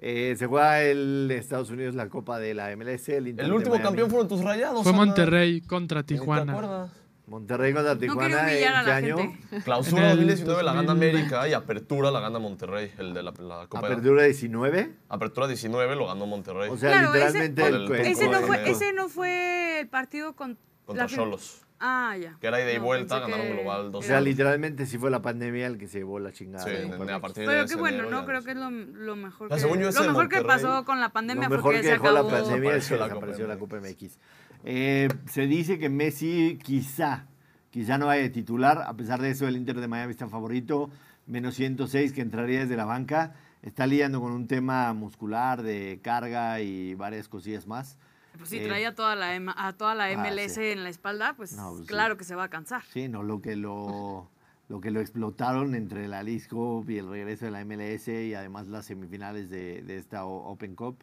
[0.00, 3.08] Eh, se juega el Estados Unidos la Copa de la MLS.
[3.08, 3.88] El, Inter El de último Miami.
[3.88, 4.82] campeón fueron tus rayados.
[4.82, 5.06] Fue Ana.
[5.06, 6.52] Monterrey contra ¿Ni ¿Te Tijuana.
[6.52, 6.90] acuerdas?
[7.28, 8.38] Monterrey contra No Tijuana.
[8.44, 9.16] a ¿En qué la año?
[9.18, 9.62] gente.
[9.64, 11.08] Clausura En el 2019 la gana 2000.
[11.10, 13.86] América y Apertura la gana Monterrey, el de la, la Copa.
[13.86, 14.92] Apertura 19.
[15.08, 16.70] Apertura 19 lo ganó Monterrey.
[16.70, 19.08] O sea, Claro, ese- literalmente Por el, el- el- Ese no, fue, ese no
[19.80, 20.58] el partido con...
[20.84, 21.62] contra la Cholos.
[21.80, 22.36] Ah, ya.
[22.40, 25.10] Que era ida y No, vuelta, ganaron que global O 2 sea, literalmente sí fue
[25.12, 26.64] la pandemia el que se llevó la chingada.
[26.64, 28.26] Sí, de a partir Pero ese qué bueno, ¿no?
[28.26, 31.00] Creo que es lo, lo mejor, que, según yo, ese lo mejor que pasó con
[31.00, 32.30] la pandemia Lo mejor porque que se dejó la acabó.
[32.30, 34.18] pandemia es que Desapareció la la Copa MX.
[34.64, 37.26] Eh, se dice que Messi quizá,
[37.70, 38.82] quizá no vaya de titular.
[38.86, 40.90] A pesar de eso, el Inter de Miami está favorito.
[41.26, 43.34] Menos 106 que entraría desde la banca.
[43.62, 47.98] Está lidiando con un tema muscular de carga y varias cosillas más.
[48.36, 50.62] Pues si Eh, traía toda la, a toda la ah, MLS sí.
[50.66, 51.86] en la espalda, pues, No, pues sí.
[51.86, 52.82] claro que se va a cansar.
[52.92, 54.30] Sí, no, lo que lo,
[54.68, 58.68] lo que lo explotaron entre League Cup y el regreso de la MLS y además
[58.68, 61.02] las semifinales de, de esta Open Cup.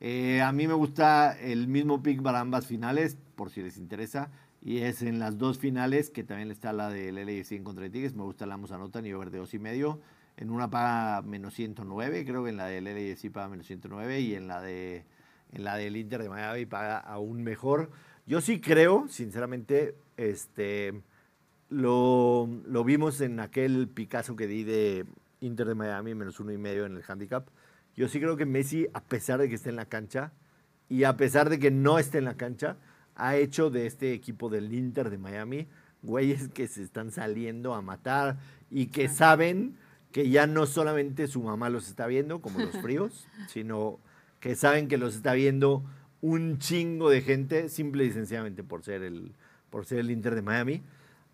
[0.00, 4.30] Eh, a mí me gusta el mismo pick para ambas finales, por si les interesa.
[4.62, 7.90] Y es en las dos finales, que también está la del LAFC en contra de
[7.90, 8.14] Tigres.
[8.14, 10.00] Me gusta la ambos anotan y over de dos y medio.
[10.36, 14.34] En una paga menos 109, creo que en la del LAFC paga menos 109 y
[14.34, 15.04] en la de
[15.52, 17.90] en la del Inter de Miami paga aún mejor.
[18.26, 21.02] Yo sí creo, sinceramente, este,
[21.68, 25.06] lo, lo vimos en aquel Picasso que di de
[25.40, 27.48] Inter de Miami, menos uno y medio en el handicap.
[27.96, 30.32] Yo sí creo que Messi, a pesar de que esté en la cancha
[30.88, 32.76] y a pesar de que no esté en la cancha,
[33.14, 35.68] ha hecho de este equipo del Inter de Miami
[36.02, 38.38] güeyes que se están saliendo a matar
[38.70, 39.76] y que saben
[40.12, 44.00] que ya no solamente su mamá los está viendo, como los fríos, sino
[44.40, 45.84] que saben que los está viendo
[46.20, 49.32] un chingo de gente, simple y sencillamente por ser el,
[49.70, 50.82] por ser el Inter de Miami.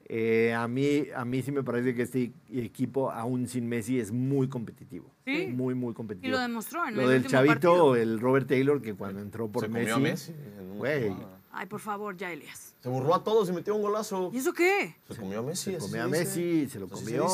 [0.08, 4.12] Eh, a, mí, a mí sí me parece que este equipo, aún sin Messi, es
[4.12, 5.10] muy competitivo.
[5.24, 5.48] Sí.
[5.48, 6.32] Muy, muy Y competitivo.
[6.36, 7.96] lo demostró en Lo el del último chavito, partido.
[7.96, 9.90] el Robert Taylor, que cuando entró por Se Messi.
[9.90, 10.32] comió a Messi.
[10.76, 11.16] Güey.
[11.50, 12.76] Ay, por favor, ya, Elias.
[12.80, 14.30] Se burló a todos y metió un golazo.
[14.32, 14.94] ¿Y eso qué?
[15.08, 15.72] Se comió a Messi.
[15.72, 16.06] Se comió a.
[16.06, 17.26] Messi, se lo comió.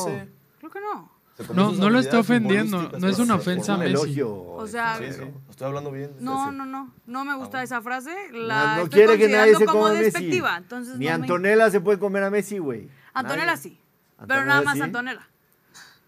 [0.57, 1.11] Creo que no.
[1.55, 3.91] No, no lo está habilidades ofendiendo, no es una ofensa a Messi.
[3.91, 4.31] elogio.
[4.53, 6.11] O sea, Sí, sí, estoy hablando bien.
[6.19, 6.93] No, no, no.
[7.07, 8.11] No me gusta Ah, esa frase.
[8.31, 10.03] No, La no estoy quiere que nadie se coma a Messi.
[10.05, 10.57] despectiva.
[10.57, 12.87] Entonces Ni no me- Antonella se puede comer a Messi, güey.
[13.13, 13.61] Antonella Nadie.
[13.61, 13.79] sí.
[14.27, 14.81] Pero nada más sí.
[14.81, 15.27] Antonella.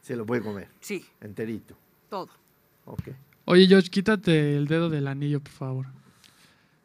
[0.02, 1.76] Se lo puede comer, Sí, enterito.
[2.10, 2.30] todo.
[2.86, 3.10] Ok.
[3.46, 5.86] Oye, Josh, quítate el dedo del anillo, por favor.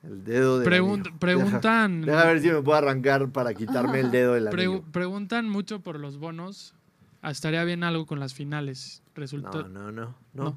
[0.03, 0.67] El dedo de.
[0.67, 4.65] Pregun- preguntan- Deja, deja ver si me puedo arrancar para quitarme el dedo del Pre-
[4.65, 4.83] anillo.
[4.91, 6.75] preguntan mucho por los bonos.
[7.23, 9.03] Estaría bien algo con las finales.
[9.15, 9.51] Resulta.
[9.51, 10.15] No, no, no.
[10.33, 10.45] no.
[10.45, 10.57] No.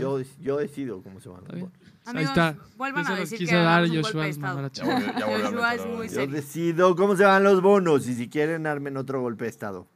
[0.00, 1.70] Yo, yo decido cómo se van ¿Está los bien?
[1.72, 1.92] bonos.
[2.04, 2.56] Ahí Amigos, está.
[2.76, 4.88] vuelvan Yo se a decir quise que dar, Joshua golpe de es mandar a estado.
[4.90, 7.62] Ya volvió, ya volvió a Joshua es a- muy Yo decido cómo se van los
[7.62, 9.86] bonos y si quieren armen otro golpe de estado.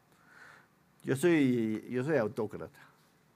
[1.04, 2.78] Yo soy, yo soy autócrata.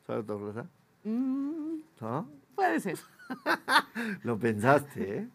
[0.06, 0.66] ¿Soy autócrata?
[1.04, 2.24] Mm, ¿Ah?
[2.54, 2.98] puede ser.
[4.22, 5.28] Lo pensaste, ¿eh?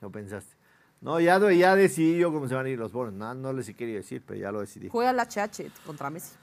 [0.00, 0.54] Lo pensaste.
[1.02, 3.12] No, ya, ya decidí yo cómo se van a ir los bonos.
[3.12, 4.88] No, no les he querido decir, pero ya lo decidí.
[4.88, 6.34] Juega el HH contra Messi.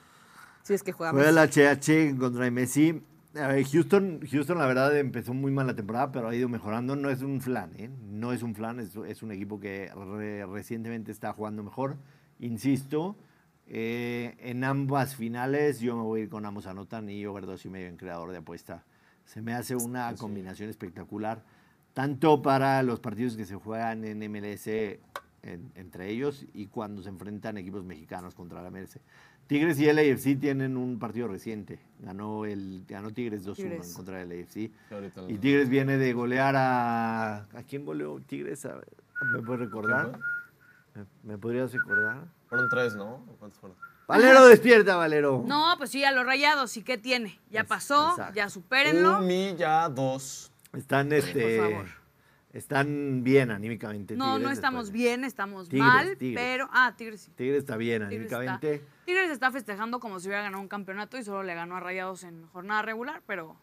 [0.62, 1.60] Si es que juega Juega Messi.
[1.60, 3.02] el HH contra Messi.
[3.34, 6.96] A ver, Houston, Houston, la verdad, empezó muy mal la temporada, pero ha ido mejorando.
[6.96, 7.88] No es un flan, ¿eh?
[8.10, 11.96] No es un flan, es, es un equipo que re- recientemente está jugando mejor.
[12.40, 13.16] Insisto,
[13.66, 17.64] eh, en ambas finales yo me voy a ir con ambos anotan y over dos
[17.64, 18.84] y medio en creador de apuesta.
[19.24, 21.42] Se me hace una combinación espectacular,
[21.94, 24.66] tanto para los partidos que se juegan en MLS
[25.44, 28.98] en- entre ellos y cuando se enfrentan equipos mexicanos contra la MLS.
[29.46, 31.78] Tigres y LAFC tienen un partido reciente.
[32.00, 33.88] Ganó, el, ganó Tigres 2-1 Tigres.
[33.88, 34.46] en contra del
[34.90, 35.38] ahorita Y.
[35.38, 37.36] Tigres viene de golear a...
[37.54, 38.64] ¿A quién goleó Tigres?
[38.64, 38.80] A
[39.34, 40.18] ¿Me puedes recordar?
[40.94, 42.24] ¿Me, me podrías recordar?
[42.48, 43.24] Fueron tres, ¿no?
[43.38, 43.76] ¿Cuántos fueron?
[44.08, 45.42] Valero, despierta, Valero.
[45.46, 46.76] No, pues sí, a los rayados.
[46.76, 47.38] ¿Y qué tiene?
[47.50, 48.34] Ya pasó, exacto.
[48.34, 49.20] ya supérenlo.
[49.20, 50.50] Humillados.
[50.72, 51.58] Están este...
[51.58, 52.01] favor.
[52.52, 54.14] Están bien anímicamente.
[54.14, 56.42] No, Tigres, no estamos bien, estamos Tigres, mal, Tigres.
[56.42, 56.68] pero...
[56.72, 57.32] Ah, Tigres sí.
[57.34, 58.84] Tigres está bien Tigres está, anímicamente.
[59.06, 62.24] Tigres está festejando como si hubiera ganado un campeonato y solo le ganó a Rayados
[62.24, 63.56] en jornada regular, pero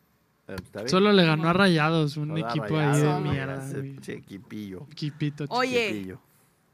[0.47, 0.89] pero está bien.
[0.89, 3.67] Solo le ganó a Rayados, un Toda equipo ahí de mierda.
[4.01, 4.87] ese equipillo.
[4.91, 5.43] Equipito.
[5.43, 5.53] chiquito.
[5.53, 6.21] Oye, equipillo.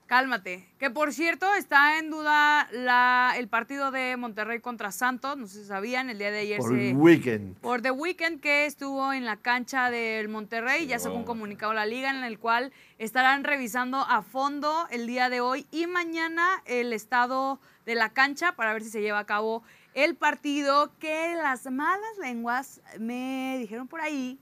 [0.06, 0.68] Cálmate.
[0.78, 5.62] Que por cierto, está en duda la, el partido de Monterrey contra Santos, no sé
[5.62, 6.93] si sabían, el día de ayer Por se...
[6.93, 7.58] weekend.
[7.58, 11.86] Por The Weekend que estuvo en la cancha del Monterrey, ya sacó un comunicado la
[11.86, 16.93] liga en el cual estarán revisando a fondo el día de hoy y mañana el
[16.93, 21.72] estado de la cancha para ver si se lleva a cabo el partido que las
[21.72, 24.38] malas lenguas me dijeron por ahí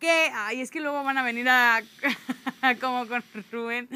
[0.00, 1.82] que, ay, es que luego van a venir a,
[2.80, 3.22] como con
[3.52, 3.88] Rubén,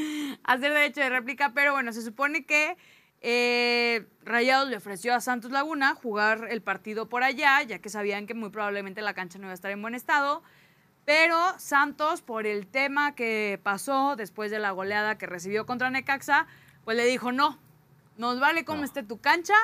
[0.44, 2.76] a hacer derecho de réplica, pero bueno, se supone que
[3.22, 8.26] eh, Rayados le ofreció a Santos Laguna jugar el partido por allá, ya que sabían
[8.26, 10.42] que muy probablemente la cancha no iba a estar en buen estado,
[11.06, 16.46] pero Santos, por el tema que pasó después de la goleada que recibió contra Necaxa,
[16.84, 17.58] pues le dijo, no,
[18.18, 18.84] nos vale cómo No.
[18.84, 19.54] esté tu cancha,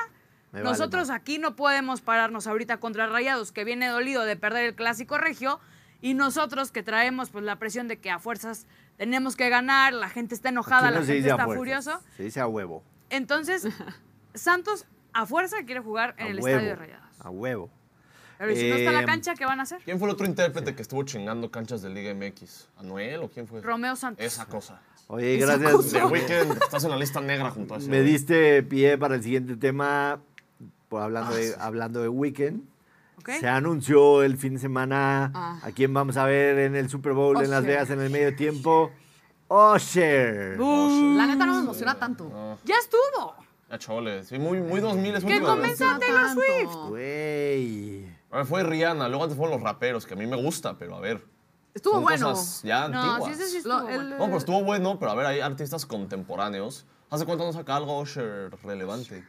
[0.51, 4.65] Me vale nosotros aquí no podemos pararnos ahorita contra Rayados, que viene dolido de perder
[4.65, 5.59] el clásico regio,
[6.01, 8.65] y nosotros que traemos pues la presión de que a fuerzas
[8.97, 12.01] tenemos que ganar, la gente está enojada, no la gente está fuerzas, furioso.
[12.17, 12.83] Se dice a huevo.
[13.09, 13.67] Entonces,
[14.33, 16.47] Santos a fuerza quiere jugar en a el huevo.
[16.47, 17.09] estadio de Rayados.
[17.19, 17.69] A huevo.
[18.37, 19.81] Pero ¿y si no está la Eh, cancha, ¿qué van a hacer?
[19.83, 22.69] ¿Quién fue el otro intérprete que estuvo chingando canchas de Liga MX?
[22.77, 23.61] ¿Anuel o quién fue?
[23.61, 24.25] Romeo Santos.
[24.25, 24.81] Esa cosa.
[25.07, 25.71] Oye, Esa gracias.
[25.73, 25.99] cosa.
[25.99, 27.87] The Weeknd, estás en la lista negra junto a ese.
[27.89, 30.21] Me diste pie para el siguiente tema,
[30.89, 32.63] por hablando, de, hablando de Weekend.
[33.39, 35.59] Se anunció el fin de semana Ah.
[35.63, 37.63] a quién vamos a ver en el Super Bowl en Las.
[37.65, 38.91] Vegas en el medio tiempo.
[39.47, 40.57] Usher.
[40.59, 42.25] La neta no me emociona tanto.
[42.29, 43.35] No, ¡Ya estuvo!
[43.69, 44.23] ya chole.
[44.23, 45.77] Sí, muy, muy 2000 es ¿Qué última vez.
[45.77, 46.29] comienza Taylor.
[46.33, 46.75] Swift?
[46.89, 48.05] Güey.
[48.31, 50.99] A fue Rihanna, luego antes fueron los raperos, que a mí me gusta, pero a
[51.01, 51.23] ver.
[51.73, 52.29] Estuvo son bueno.
[52.31, 53.37] cosas ya No, antiguas.
[53.37, 54.17] sí, ese sí Lo- estuvo el- bueno.
[54.17, 56.85] No, pero estuvo bueno, pero a ver, hay artistas contemporáneos.
[57.09, 59.23] ¿Hace cuánto no saca algo Usher relevante?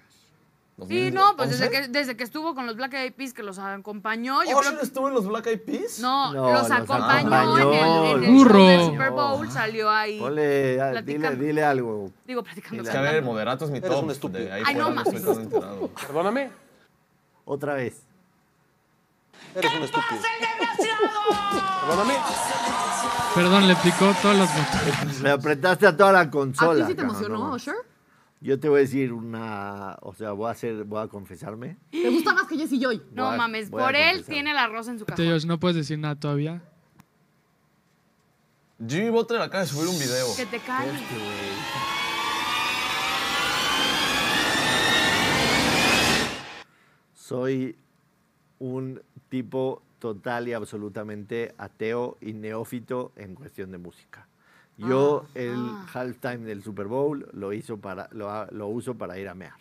[0.89, 1.57] Sí, no, pues 2011?
[1.57, 4.73] desde que, desde que estuvo con los Black Eyed Peas, que los acompañó, yo ¿Usher
[4.73, 5.99] creo estuvo en los Black Eyed Peas?
[6.01, 8.87] No, No, los los acompañó, acompañó, en el, en el los show del burro.
[8.87, 10.19] Super Bowl, salió ahí.
[10.21, 12.11] Ponle, ah, dile, dile algo.
[12.27, 12.83] Digo, platicando.
[12.83, 14.05] Es que a ver, Moderato es mi Eres top.
[14.05, 14.45] un estúpido.
[14.45, 15.89] de ahí Ay, no enterado.
[16.07, 16.51] Perdóname,
[17.45, 18.03] Otra vez.
[19.55, 20.21] eres un estúpido.
[21.87, 22.15] Perdóname.
[23.35, 25.21] Perdón, le picó todos los botones.
[25.21, 26.85] Le apretaste a toda la ¿A consola.
[26.85, 27.59] ti sí te emocionó, no.
[28.43, 31.77] Yo te voy a decir una, o sea, voy a hacer, voy a confesarme.
[31.93, 33.01] ¿Te gusta más que Jesse Joy?
[33.13, 34.33] No Voy a- mames, voy a por él confesar.
[34.35, 35.25] tiene el arroz en su Te cajón.
[35.25, 36.61] digo, no puedes decir nada todavía.
[38.85, 40.27] Jimmy Butler acaba de subir un video.
[40.37, 40.93] Que te calles.
[41.01, 41.29] Este, güey.
[47.15, 47.77] Soy
[48.59, 54.27] un tipo total y absolutamente ateo y neófito en cuestión de música.
[54.79, 59.29] Yo el halftime del Super Bowl lo hizo para lo, ha- lo uso para ir
[59.29, 59.53] a mear.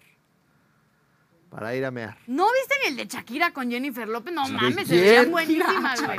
[1.50, 2.18] Para ir a mear.
[2.28, 4.34] ¿No viste ni el de Shakira con Jennifer López?
[4.34, 6.18] No ¿De mames, se veían buenísimas, güey.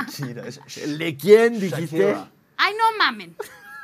[0.83, 1.97] ¿El de quién dijiste?
[1.97, 2.27] Shakira.
[2.57, 3.35] Ay, no mamen.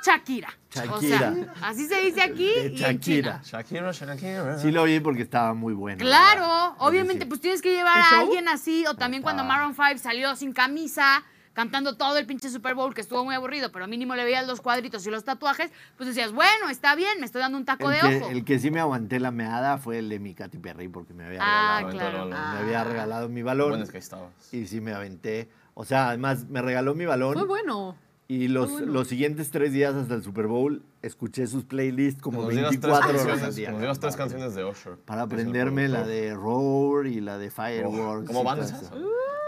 [0.06, 0.48] Shakira.
[0.48, 1.18] O Shakira.
[1.18, 3.42] sea, así se dice aquí De y en Shakira.
[3.42, 3.42] China.
[3.44, 4.60] Shakira, Shakira.
[4.60, 5.98] Sí lo vi porque estaba muy bueno.
[6.00, 6.72] Claro, ¿verdad?
[6.78, 10.36] obviamente, pues tienes que llevar ¿El a alguien así, o también cuando Maroon 5 salió
[10.36, 11.24] sin camisa,
[11.54, 14.62] cantando todo el pinche Super Bowl, que estuvo muy aburrido, pero mínimo le veías los
[14.62, 17.96] cuadritos y los tatuajes, pues decías, bueno, está bien, me estoy dando un taco el,
[17.96, 18.30] de que, ojo.
[18.32, 21.26] el que sí me aguanté la meada fue el de mi Katy Perry porque me
[21.26, 22.18] había Ah, regalado, claro.
[22.22, 22.54] Aventó el balón.
[22.54, 24.32] me había regalado mi Bueno, balón es que ahí estabas.
[24.54, 25.50] y sí me aventé.
[25.74, 27.96] O sea, además me regaló mi balón Fue bueno.
[28.28, 28.88] y los, bueno.
[28.94, 32.82] los siguientes tres días hasta el Super Bowl escuché sus playlists como Nos digas tres
[32.82, 33.72] 24 horas al día.
[33.72, 34.98] nos tres canciones de Usher.
[34.98, 38.28] Para aprenderme la de Roar y la de Fireworks.
[38.28, 38.92] ¿Cómo y van esas?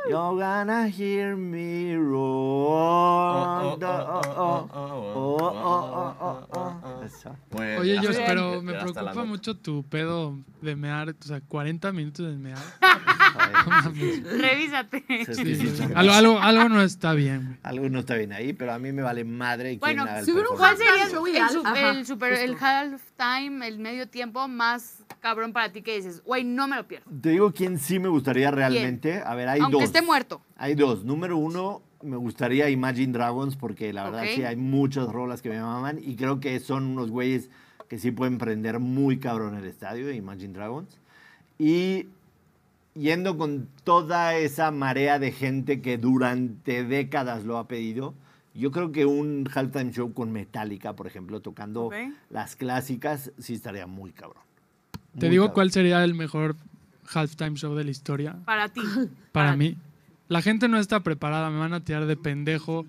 [0.09, 3.77] You're gonna hear me roar.
[7.79, 12.37] Oye, yo pero me preocupa mucho tu pedo de mear, o sea, 40 minutos de
[12.37, 12.57] mear.
[14.39, 15.03] Revísate.
[15.95, 17.59] Algo, no está bien.
[17.63, 19.77] Algo no está bien ahí, pero a mí me vale madre.
[19.79, 25.53] Bueno, si hubiera un ¿cuál sería el, super, el halftime, el medio tiempo más cabrón
[25.53, 27.09] para ti que dices, güey, no me lo pierdo?
[27.21, 29.21] Te digo quién sí me gustaría realmente.
[29.23, 29.83] A ver, hay Aunque dos.
[29.83, 30.41] esté muerto.
[30.57, 31.05] Hay dos.
[31.05, 35.61] Número uno, me gustaría Imagine Dragons porque la verdad sí hay muchas rolas que me
[35.61, 37.49] maman y creo que son unos güeyes
[37.87, 40.99] que sí pueden prender muy cabrón el estadio, Imagine Dragons.
[41.57, 42.07] Y
[42.95, 48.13] yendo con toda esa marea de gente que durante décadas lo ha pedido,
[48.53, 51.89] yo creo que un halftime show con Metallica, por ejemplo, tocando
[52.29, 54.43] las clásicas, sí estaría muy cabrón.
[55.19, 55.53] Te digo cabrón.
[55.53, 56.55] cuál sería el mejor
[57.13, 58.35] halftime show de la historia.
[58.45, 58.81] Para ti.
[59.31, 59.77] Para mí.
[60.27, 62.85] La gente no está preparada, me van a tirar de pendejo.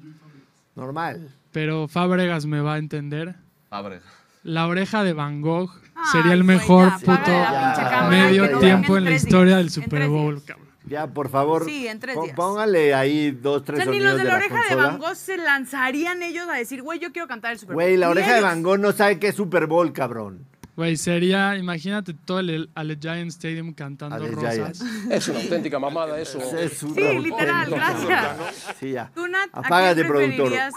[0.75, 1.29] Normal.
[1.51, 3.35] pero Fábregas me va a entender.
[3.71, 4.01] Abre.
[4.43, 8.07] La oreja de Van Gogh Ay, sería el mejor ya, puto págale la pinche cámara
[8.07, 10.69] y medio lo tiempo en la historia del Super Bowl, cabrón.
[10.87, 11.65] Ya, por favor.
[11.65, 12.35] Sí, en tres días.
[12.35, 14.87] Póngale ahí dos, O tres sea, ni los de de la la oreja de consola.
[14.89, 17.85] Van Gogh se lanzarían ellos a decir, güey, yo quiero cantar el Super Bowl.
[17.85, 18.41] Güey, la oreja de.
[18.41, 20.45] Van Gogh no sabe qué es Super Bowl, cabrón.
[20.75, 24.69] Güey, sería, imagínate todo el Allegiant Stadium cantando Allegiant.
[24.71, 24.81] rosas.
[25.11, 26.39] Es una auténtica mamada eso.
[26.57, 28.77] Es una Sí, literal, gracias.
[28.81, 29.11] Sí, ya.
[29.15, 30.37] Tú, Nat, ¿a Apágate, quién productor.
[30.37, 30.75] preferirías?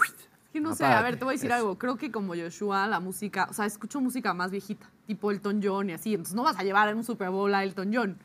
[0.52, 1.56] Que no sé, a ver, te voy a decir Eso.
[1.58, 1.78] algo.
[1.78, 5.90] Creo que como Joshua, la música, o sea, escucho música más viejita, tipo Elton John
[5.90, 6.10] y así.
[6.12, 8.18] Entonces no vas a llevar en un Super Bowl a Elton John.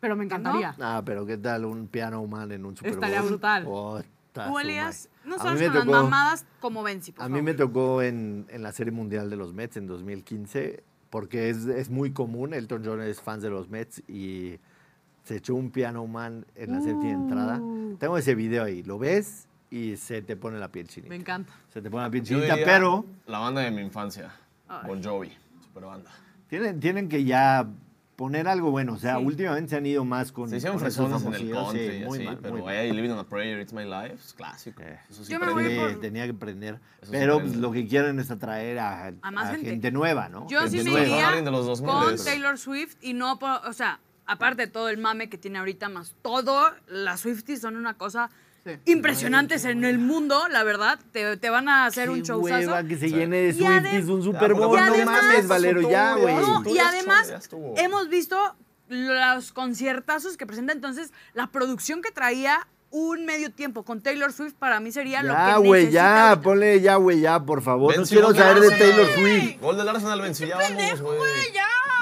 [0.00, 0.74] Pero me encantaría.
[0.80, 3.04] Ah, pero ¿qué tal un piano man en un Super Bowl?
[3.04, 3.64] Estaría brutal.
[3.64, 7.28] Puta Tú, su Elías, no sabes con me las tocó- mamadas como Benzi, por A
[7.28, 7.44] mí favor.
[7.44, 11.90] me tocó en, en la Serie Mundial de los Mets en 2015, porque es, es
[11.90, 14.58] muy común, Elton John es fan de los Mets y
[15.24, 17.58] se echó un piano man en la séptima entrada.
[17.58, 17.96] Uh.
[17.98, 21.10] Tengo ese video ahí, lo ves y se te pone la piel chinita.
[21.10, 21.52] Me encanta.
[21.72, 24.32] Se te pone la piel chinita, pero La banda de mi infancia.
[24.86, 25.30] Bon Jovi.
[25.62, 26.10] Super banda.
[26.48, 27.68] tienen, tienen que ya
[28.20, 28.92] poner algo bueno.
[28.92, 30.50] O sea, últimamente se han ido más con.
[30.50, 32.74] Se hicieron fresones en el country sí, muy así, mal, muy pero mal.
[32.76, 34.82] hey, Living on a Prayer, It's My Life, es clásico.
[34.82, 35.00] Eh.
[35.08, 36.74] Eso sí Yo me voy Sí, por- tenía que aprender.
[37.00, 39.70] Eso sí Pero pues, lo que quieren es atraer a, A más a gente.
[39.70, 39.90] gente.
[39.90, 40.46] nueva, ¿no?
[40.50, 41.30] Yo sí Gente me nueva.
[41.30, 44.90] iría de los 2000 con Taylor Swift y no, por- o sea, aparte de todo
[44.90, 48.28] el mame que tiene ahorita, más todo, las Swifties son una cosa
[48.84, 50.98] impresionantes en el mundo, la verdad.
[51.12, 52.58] Te, te van a hacer un Qué showzazo.
[52.68, 54.76] hueva que se llene de Y Swifties un Super Bowl.
[54.76, 56.34] No además- mames, Valero, ya, güey.
[56.36, 58.36] No, y ya además ya hemos visto
[58.88, 64.54] los conciertazos que presenta entonces la producción que traía un medio tiempo con Taylor Swift
[64.54, 66.42] para mí sería lo Ya, que güey, necesita ya, ahorita.
[66.42, 67.96] ponle ya, güey, ya, por favor.
[67.96, 68.70] No quiero saber de.
[68.76, 69.60] Taylor Swift.
[69.60, 71.20] Gol del Arsenal, Benzi, ya vámonos, güey.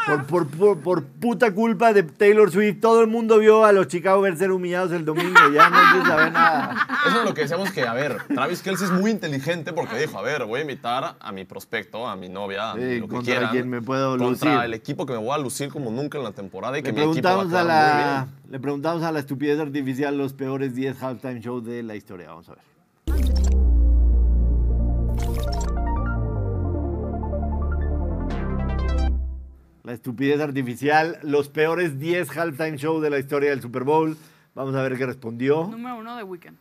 [0.08, 3.88] Por, por, por, por puta culpa de Taylor Swift, todo el mundo vio a los
[3.88, 5.38] Chicago Bears ser humillados el domingo.
[5.54, 6.88] Ya no quiero saber nada.
[7.06, 10.18] Eso es lo que decíamos que, a ver, Travis Kelsey es muy inteligente porque dijo,
[10.18, 13.14] a ver, voy a invitar a mi prospecto, a mi novia, a Sí, lo que
[13.14, 14.64] contra quieran, quien me puedo contra lucir.
[14.64, 17.04] el equipo que me voy a lucir como nunca en la temporada y que Le
[17.06, 18.52] mi equipo va a preguntamos, a muy la, bien.
[18.52, 22.28] le preguntamos a la estupidez artificial los peores 10 halftime shows de la historia.
[22.28, 22.62] Vamos a ver.
[29.88, 34.18] La estupidez artificial, los peores 10 halftime shows de la historia del Super Bowl.
[34.54, 35.66] Vamos a ver qué respondió.
[35.66, 36.58] Número uno de Weekend.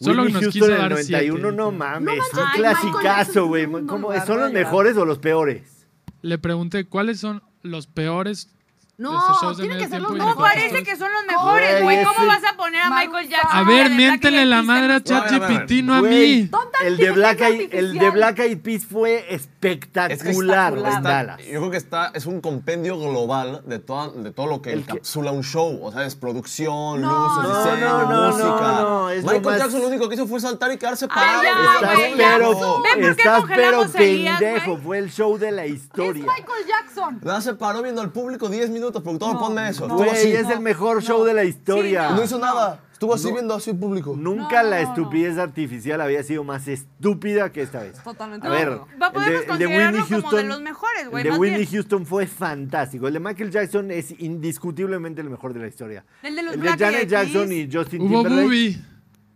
[0.00, 3.64] Solo nos Houston quiso en el dar 91, siete, no mames, un clasicazo, güey.
[3.64, 5.88] en segundo ¿Cómo- lugar, ¿Son los mejores o los peores?
[6.22, 8.54] Le pregunté cuáles son los peores
[8.96, 9.20] No,
[9.56, 10.54] tienen que ser los y No mejores.
[10.54, 12.04] parece que son los mejores, Güey.
[12.04, 13.50] ¿Cómo vas a poner a Michael Jackson?
[13.52, 15.02] A ver, miéntele la madre a.
[15.02, 16.48] ChatGPT, no a mí.
[16.84, 18.12] El de Black Eyed, inteligencia el de artificial.
[18.12, 21.38] Black Eyed Peas fue espectacular en Dallas.
[21.38, 25.80] Yo creo que está, es un compendio global de, todo lo que encapsula un show.
[25.82, 29.12] O sea, es producción, luces, diseño, música.
[29.12, 31.42] es Michael Jackson lo único que hizo fue saltar y quedarse parado.
[31.42, 34.78] Estás pero, ¿Ven por qué estás pero pendejo.
[34.78, 36.24] Fue el show de la Es historia.
[36.24, 37.42] Michael Jackson.
[37.42, 38.83] Se paró viendo al público 10 minutos.
[38.92, 39.88] Productor, No, ponme eso.
[39.88, 42.10] Güey, es el mejor show de la historia.
[42.10, 42.80] No hizo nada.
[42.92, 44.14] Estuvo así viendo así el público.
[44.16, 48.02] Nunca No, la estupidez artificial había sido más estúpida que esta vez.
[48.02, 48.70] Totalmente A de ver.
[49.02, 51.24] Va a el de, el de considerarlo Whitney como de Houston, los mejores, güey, el
[51.24, 51.70] de más Whitney bien.
[51.72, 53.08] Houston fue fantástico.
[53.08, 56.04] El de Michael Jackson es indiscutiblemente el mejor de la historia.
[56.22, 58.42] El de los el Black de Janet Eyed Jackson y Justin Hubo Timberlake.
[58.42, 58.84] Booby.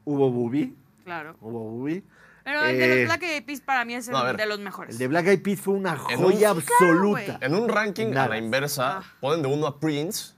[0.05, 0.76] Hubo Booby.
[1.05, 1.36] Claro.
[1.40, 2.05] Hubo Booby.
[2.49, 4.59] Pero el de Eh, los Black Eyed Peas para mí es el no, de los
[4.59, 4.94] mejores.
[4.94, 7.38] El de Black Eyed Peas fue una un- joya claro, absoluta.
[7.42, 10.32] En un ranking a la inversa, ponen de uno a Prince,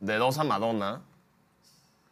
[0.00, 1.00] de dos a Madonna,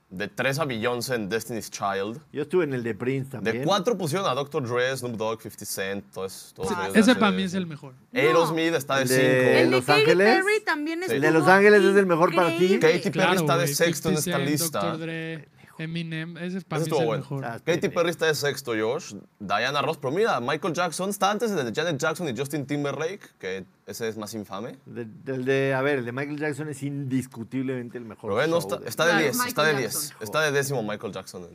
[0.08, 3.58] de tres a Beyoncé en Destiny's Child, Yo estuve en el de Prince también.
[3.58, 4.66] de cuatro pusieron a Dr.
[4.66, 7.92] Dre, Snoop Dogg, 50 Cent, todos, todos de Ese para mí es el mejor.
[8.14, 9.20] Aerosmith está de cinco.
[9.20, 10.34] el de Los Katy Ángeles.
[10.36, 12.78] Perry también es El de Los Ángeles es el mejor para ti.
[12.78, 14.80] Katy Perry está de sexto en 50 esta Cent, lista.
[14.92, 14.98] Dr.
[15.00, 15.48] Dre,
[15.78, 17.22] Eminem, ese para Ese mí es el bueno.
[17.22, 17.44] mejor.
[17.44, 19.14] Ah, Katy Perry está de sexto, Josh.
[19.38, 23.64] Diana Ross, pero mira, Michael Jackson está antes de Janet Jackson y Justin Timberlake, que
[23.86, 24.76] ese es más infame.
[24.86, 28.30] De- del de, a ver, el de Michael Jackson es indiscutiblemente el mejor.
[28.30, 29.92] Pero ve, no, está, de- está de Claro, 10, está de Michael 10.
[30.08, 30.16] Jackson.
[30.22, 31.48] Está de décimo Michael Jackson.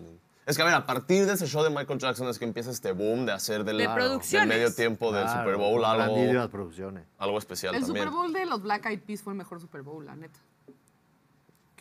[0.46, 2.72] Es que, a ver, a partir de ese show de Michael Jackson es que empieza
[2.72, 6.48] este boom de hacer del, De del medio tiempo del Claro, Super Bowl algo, grandísimas
[6.50, 7.04] producciones.
[7.20, 8.06] algo especial El también.
[8.08, 10.40] Super Bowl de los Black Eyed Peas fue el mejor Super Bowl, la neta.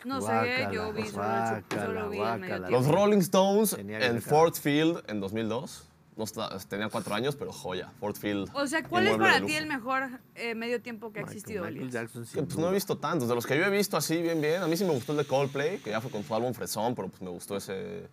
[0.05, 2.69] No sé, Guácala, yo vi guácala, solo vi guácala.
[2.69, 4.21] Los Rolling Stones en.
[4.21, 5.87] Ford Field en 2002.
[6.17, 7.89] No está- tenía cuatro años, pero joya.
[7.99, 8.49] Ford Field.
[8.53, 11.89] O sea, ¿cuál es para ti el mejor eh, medio tiempo que ha existido, Michael?
[11.89, 13.29] Jackson, Que, sin pues no he visto tantos.
[13.29, 14.61] De los que yo he visto así bien, bien.
[14.61, 16.93] A mí sí me gustó el de Coldplay, que ya fue con su álbum Fresón,
[16.95, 18.09] pero pues me gustó ese,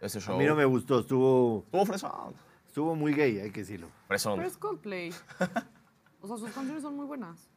[0.00, 0.38] ese A show.
[0.38, 2.34] mí no me gustó, estuvo, Estuvo Fresón.
[2.68, 3.88] estuvo muy gay, hay que decirlo.
[4.06, 4.36] Fresón.
[4.36, 5.12] Pero es Coldplay.
[6.22, 7.48] O sea, sus canciones son muy buenas.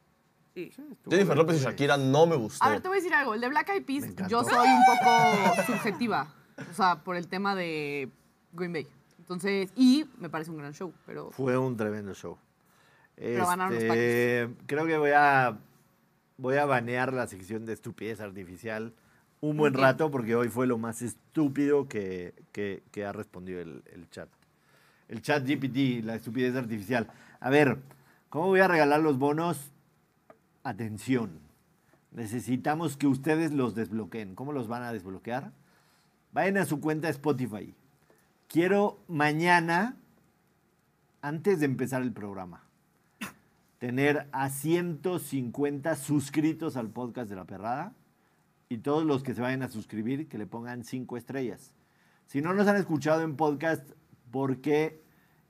[0.54, 0.70] Sí.
[1.08, 2.64] Jennifer López y Shakira no me gustó.
[2.64, 3.34] A ver, te voy a decir algo.
[3.34, 6.34] El de Black Eyed Peas, yo soy un poco subjetiva.
[6.70, 8.10] O sea, por el tema de
[8.52, 8.86] Green Bay.
[9.18, 12.36] Entonces, y me parece un gran show, pero Fue un tremendo show.
[13.14, 15.56] Pero ganaron los Este, Creo que voy a,
[16.36, 18.92] voy a banear la sección de estupidez artificial
[19.42, 19.80] un buen Ok.
[19.80, 24.28] rato porque hoy fue lo más estúpido que, que- que ha respondido el, el chat.
[25.08, 27.08] El chat GPT, la estupidez artificial.
[27.40, 27.78] A ver,
[28.28, 29.70] ¿cómo voy a regalar los bonos?
[30.70, 31.40] Atención.
[32.12, 34.36] Necesitamos que ustedes los desbloqueen.
[34.36, 35.50] ¿Cómo los van a desbloquear?
[36.32, 37.74] Vayan a su cuenta Spotify.
[38.46, 39.96] Quiero mañana,
[41.22, 42.62] antes de empezar el programa,
[43.80, 47.92] tener a 150 suscritos al podcast de la perrada
[48.68, 51.72] y todos los que se vayan a suscribir que le pongan 5 estrellas.
[52.26, 53.90] Si no nos han escuchado en podcast
[54.30, 55.02] porque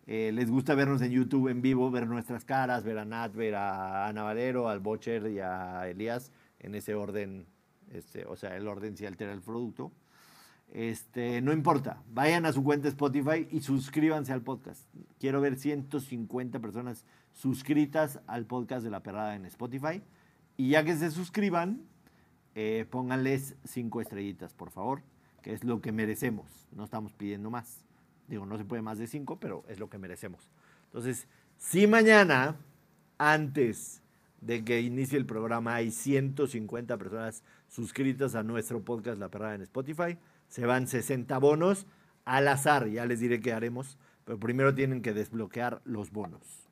[0.06, 3.54] eh, les gusta vernos en YouTube en vivo, ver nuestras caras, ver a Nat, ver
[3.54, 7.46] a Ana Valero, al Bocher y a Elías en ese orden,
[7.92, 9.92] este, o sea, el orden si altera el producto.
[10.72, 14.86] Este, no importa, vayan a su cuenta Spotify y suscríbanse al podcast.
[15.18, 20.02] Quiero ver 150 personas suscritas al podcast de La Perrada en Spotify.
[20.56, 21.82] Y ya que se suscriban,
[22.54, 25.02] eh, pónganles cinco estrellitas, por favor,
[25.42, 26.68] que es lo que merecemos.
[26.70, 27.84] No estamos pidiendo más.
[28.30, 30.48] Digo, no se puede más de cinco, pero es lo que merecemos.
[30.84, 31.26] Entonces,
[31.58, 32.56] si mañana,
[33.18, 34.02] antes
[34.40, 39.62] de que inicie el programa, hay 150 personas suscritas a nuestro podcast La Perrada en
[39.62, 40.16] Spotify,
[40.48, 41.88] se van 60 bonos
[42.24, 42.88] al azar.
[42.88, 46.68] Ya les diré qué haremos, pero primero tienen que desbloquear los bonos.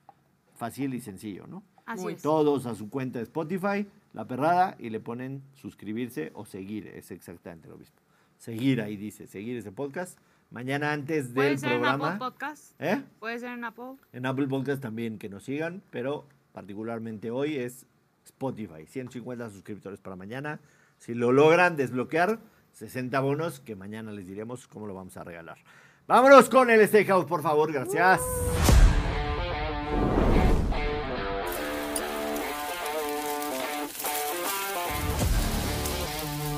[0.54, 1.64] Fácil y sencillo, ¿no?
[1.86, 2.22] Así Muy es.
[2.22, 7.10] todos a su cuenta de Spotify, La Perrada, y le ponen suscribirse o seguir, es
[7.10, 7.96] exactamente lo mismo.
[8.36, 10.18] Seguir ahí dice, seguir ese podcast.
[10.50, 12.06] Mañana antes Puede del ser en programa.
[12.08, 12.72] Apple Podcast.
[12.80, 13.02] ¿Eh?
[13.18, 13.96] Puede ser en Apple.
[14.12, 17.86] En Apple Podcast también que nos sigan, pero particularmente hoy es
[18.24, 18.86] Spotify.
[18.86, 20.60] 150 suscriptores para mañana.
[20.96, 22.38] Si lo logran desbloquear,
[22.72, 25.58] 60 bonos que mañana les diremos cómo lo vamos a regalar.
[26.06, 28.20] Vámonos con el Steakhouse, por favor, gracias.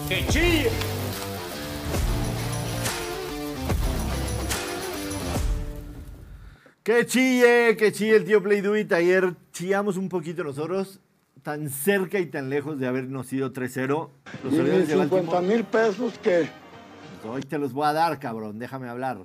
[0.09, 0.90] ¡Que chille!
[6.91, 7.77] ¡Que chille!
[7.77, 8.93] ¡Que chille el tío Play Do It!
[8.93, 10.99] Ayer chillamos un poquito nosotros,
[11.41, 14.11] tan cerca y tan lejos de habernos ido 3-0.
[14.43, 16.49] Los Y Orioles mis de 50 Baltimore- mil pesos que
[17.23, 19.25] pues hoy te los voy a dar, cabrón, déjame hablar.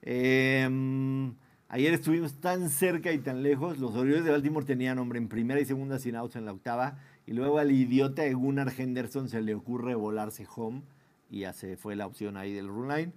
[0.00, 1.30] Eh,
[1.68, 3.76] ayer estuvimos tan cerca y tan lejos.
[3.78, 6.96] Los Orioles de Baltimore tenían hombre en primera y segunda sin outs en la octava.
[7.26, 10.80] Y luego al idiota de Gunnar Henderson se le ocurre volarse home
[11.28, 13.12] y ya se fue la opción ahí del run line.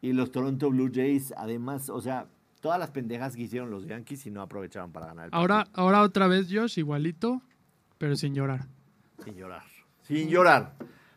[0.00, 2.28] Y los Toronto Blue Jays, además, o sea,
[2.66, 5.80] todas las pendejas que hicieron los Yankees y no aprovecharon para ganar el Ahora, partido.
[5.80, 7.40] ahora otra vez Josh, igualito,
[7.96, 8.66] pero sin llorar.
[9.22, 9.62] Sin llorar.
[10.02, 10.72] Sin llorar.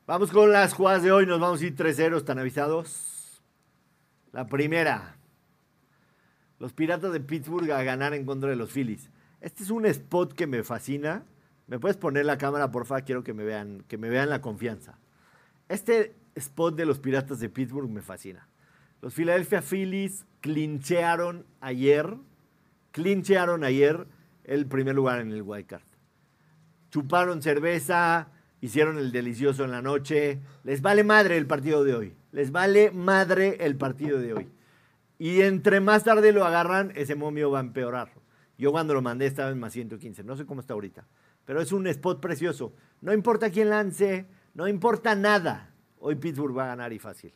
[0.06, 1.26] Vamos con las jugadas de hoy.
[1.26, 2.18] Nos vamos a ir 3-0.
[2.18, 3.42] ¿Están avisados?
[4.32, 5.16] La primera.
[6.60, 9.10] Los Piratas de Pittsburgh a ganar en contra de los Phillies.
[9.42, 11.24] Este es un spot que me fascina.
[11.66, 13.02] ¿Me puedes poner la cámara, porfa?
[13.02, 15.00] Quiero que me vean, que me vean la confianza.
[15.68, 18.48] Este spot de los Piratas de Pittsburgh me fascina.
[19.02, 22.16] Los Philadelphia Phillies clinchearon ayer,
[22.92, 24.08] clinchearon ayer
[24.44, 25.90] el primer lugar en el wild card
[26.90, 28.30] chuparon cerveza,
[28.62, 30.40] hicieron el delicioso en la noche.
[30.64, 32.14] Les vale madre el partido de hoy.
[32.32, 34.50] Les vale madre el partido de hoy.
[35.18, 38.12] Y entre más tarde lo agarran, ese momio va a empeorar.
[38.58, 40.24] Yo cuando lo mandé estaba en más 115.
[40.24, 41.06] No sé cómo está ahorita.
[41.46, 42.74] Pero es un spot precioso.
[43.02, 45.72] No importa quién lance, no importa nada.
[46.00, 47.34] Hoy Pittsburgh va a ganar y fácil.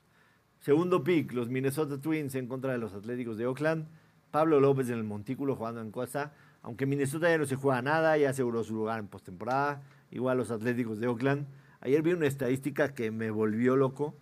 [0.64, 3.86] Segundo pick, los Minnesota Twins en contra de los Atléticos de Oakland.
[4.32, 6.32] Pablo López en el montículo jugando en cosa.
[6.62, 9.84] Aunque Minnesota ya no se juega nada, ya aseguró su lugar en postemporada.
[10.10, 11.48] Igual los Atléticos de Oakland.
[11.82, 14.16] Ayer vi una estadística que me volvió loco.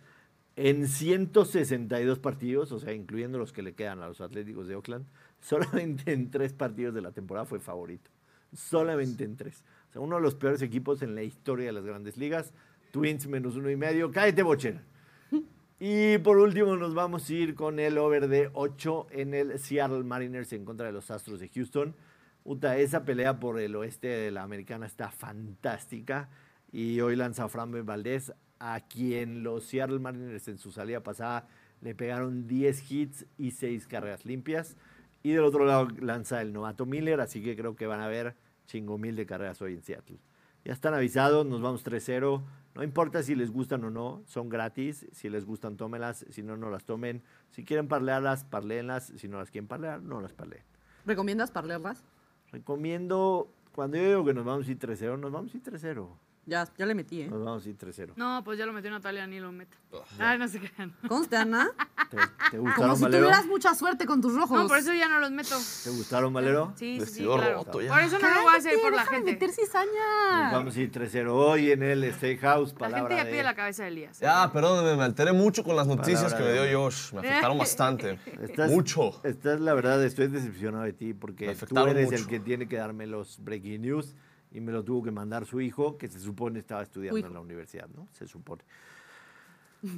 [0.56, 5.06] En 162 partidos, o sea, incluyendo los que le quedan a los Atléticos de Oakland,
[5.42, 8.10] solamente en tres partidos de la temporada fue favorito.
[8.52, 9.64] Solamente en tres.
[9.92, 12.52] O sea, uno de los peores equipos en la historia de las grandes ligas.
[12.90, 14.10] Twins menos uno y medio.
[14.10, 14.82] Cállate, bochera.
[15.84, 20.04] Y por último nos vamos a ir con el over de 8 en el Seattle
[20.04, 21.96] Mariners en contra de los Astros de Houston.
[22.44, 26.30] Uta, esa pelea por el oeste de la americana está fantástica.
[26.72, 31.48] Y hoy lanza Framber Valdez, a quien los Seattle Mariners en su salida pasada
[31.82, 34.78] le pegaron 10 hits y 6 carreras limpias.
[35.24, 38.36] Y del otro lado lanza el novato Miller, así que creo que van a ver
[38.68, 40.20] chingo mil de carreras hoy en Seattle.
[40.64, 42.44] Ya están avisados, nos vamos 3-0.
[42.74, 45.06] No importa si les gustan o no, son gratis.
[45.12, 46.26] Si les gustan, tómenlas.
[46.30, 47.22] Si no, no las tomen.
[47.50, 49.12] Si quieren parlearlas, parleenlas.
[49.18, 50.64] Si no las quieren parlear, no las parleen.
[51.06, 52.04] ¿Recomiendas parlearlas?
[52.52, 56.08] Recomiendo, cuando yo digo que nos vamos a ir 3-0, nos vamos a ir 3-0.
[56.48, 57.28] Ya, ya le metí, ¿eh?
[57.30, 58.14] Nos vamos a ir 3-0.
[58.16, 59.78] No, pues ya lo metió Natalia, ni lo meto.
[60.18, 60.92] Ay, no se crean.
[61.08, 61.70] Conste, Ana.
[62.10, 63.24] ¿Te, te Como gustaron, si Valero?
[63.26, 64.58] tuvieras mucha suerte con tus rojos.
[64.60, 65.56] No, por eso ya no los meto.
[65.84, 66.74] ¿Te gustaron, Valero?
[66.76, 67.56] Sí, sí, sí, Vestidor claro.
[67.58, 67.90] roto ya.
[67.94, 69.32] Por eso no lo voy a hacer por la gente.
[69.34, 70.52] meter Nos cizaña.
[70.52, 72.72] vamos a ir 3-0 hoy en el Steakhouse.
[72.74, 74.20] La Palabra gente ya de- pide la cabeza de Elías.
[74.20, 77.14] Ya, perdónenme, me alteré mucho con las noticias Palabra que me dio Josh.
[77.14, 78.20] Me afectaron bastante.
[78.42, 79.22] Estás- Mucho.
[79.24, 82.30] Estás, la verdad, estoy decepcionado de ti porque tú afectaron eres el mucho.
[82.30, 84.16] que tiene que darme los breaking news
[84.52, 87.34] y me lo tuvo que mandar su hijo, que se supone estaba estudiando Tu en
[87.34, 88.08] la universidad, ¿no?
[88.12, 88.64] Se supone.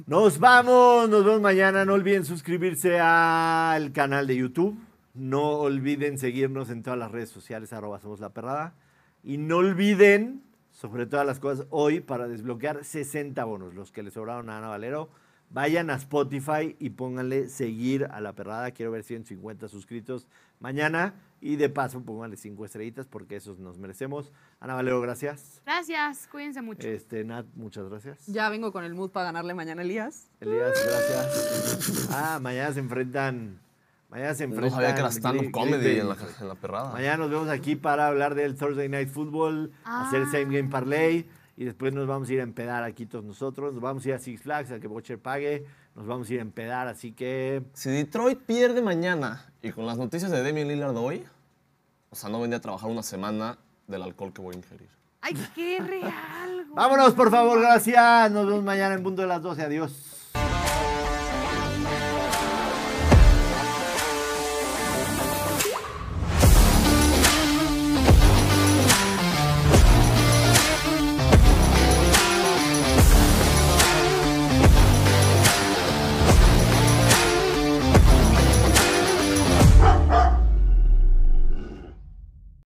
[0.06, 1.84] Nos vamos, nos vemos mañana.
[1.84, 4.78] No olviden suscribirse al canal de YouTube.
[5.14, 8.74] No olviden seguirnos en todas las redes sociales, arroba somos la perrada.
[9.22, 10.42] Y no olviden,
[10.72, 14.68] sobre todas las cosas, hoy para desbloquear 60 bonos, los que le sobraron a Ana
[14.68, 15.08] Valero,
[15.50, 18.72] vayan a Spotify y pónganle seguir a la perrada.
[18.72, 20.26] Quiero ver 150 suscritos
[20.58, 21.14] mañana.
[21.46, 24.32] Y de paso, pónganle 5 estrellitas porque esos nos merecemos.
[24.60, 25.60] Ana Valero, gracias.
[25.66, 26.88] Gracias, cuídense mucho.
[26.88, 28.26] Este, Nat, muchas gracias.
[28.28, 30.30] Ya vengo con el mood para ganarle mañana a Elías.
[30.40, 32.08] Elías, gracias.
[32.10, 33.60] Ah, mañana se enfrentan.
[34.08, 34.80] Mañana se No enfrentan.
[34.80, 36.92] sabía que era stand-up comedy en la, en la perrada.
[36.92, 41.28] Mañana nos vemos aquí para hablar del Thursday Night Football, hacer Same Game Parlay
[41.58, 43.74] y después nos vamos a ir a empedar aquí todos nosotros.
[43.74, 45.66] Nos vamos a ir a Six Flags, a que Bocher pague.
[45.94, 49.98] Nos vamos a ir a empedar, así que Si Detroit pierde mañana y con las
[49.98, 51.22] noticias de Damian Lillard hoy,
[52.14, 53.58] o sea, no vendría a trabajar una semana
[53.88, 54.88] del alcohol que voy a ingerir.
[55.20, 56.64] Ay, qué real.
[56.64, 56.74] güey.
[56.76, 58.30] vámonos, por favor, gracias.
[58.30, 59.62] Nos vemos mañana en punto de las 12.
[59.62, 60.13] Adiós.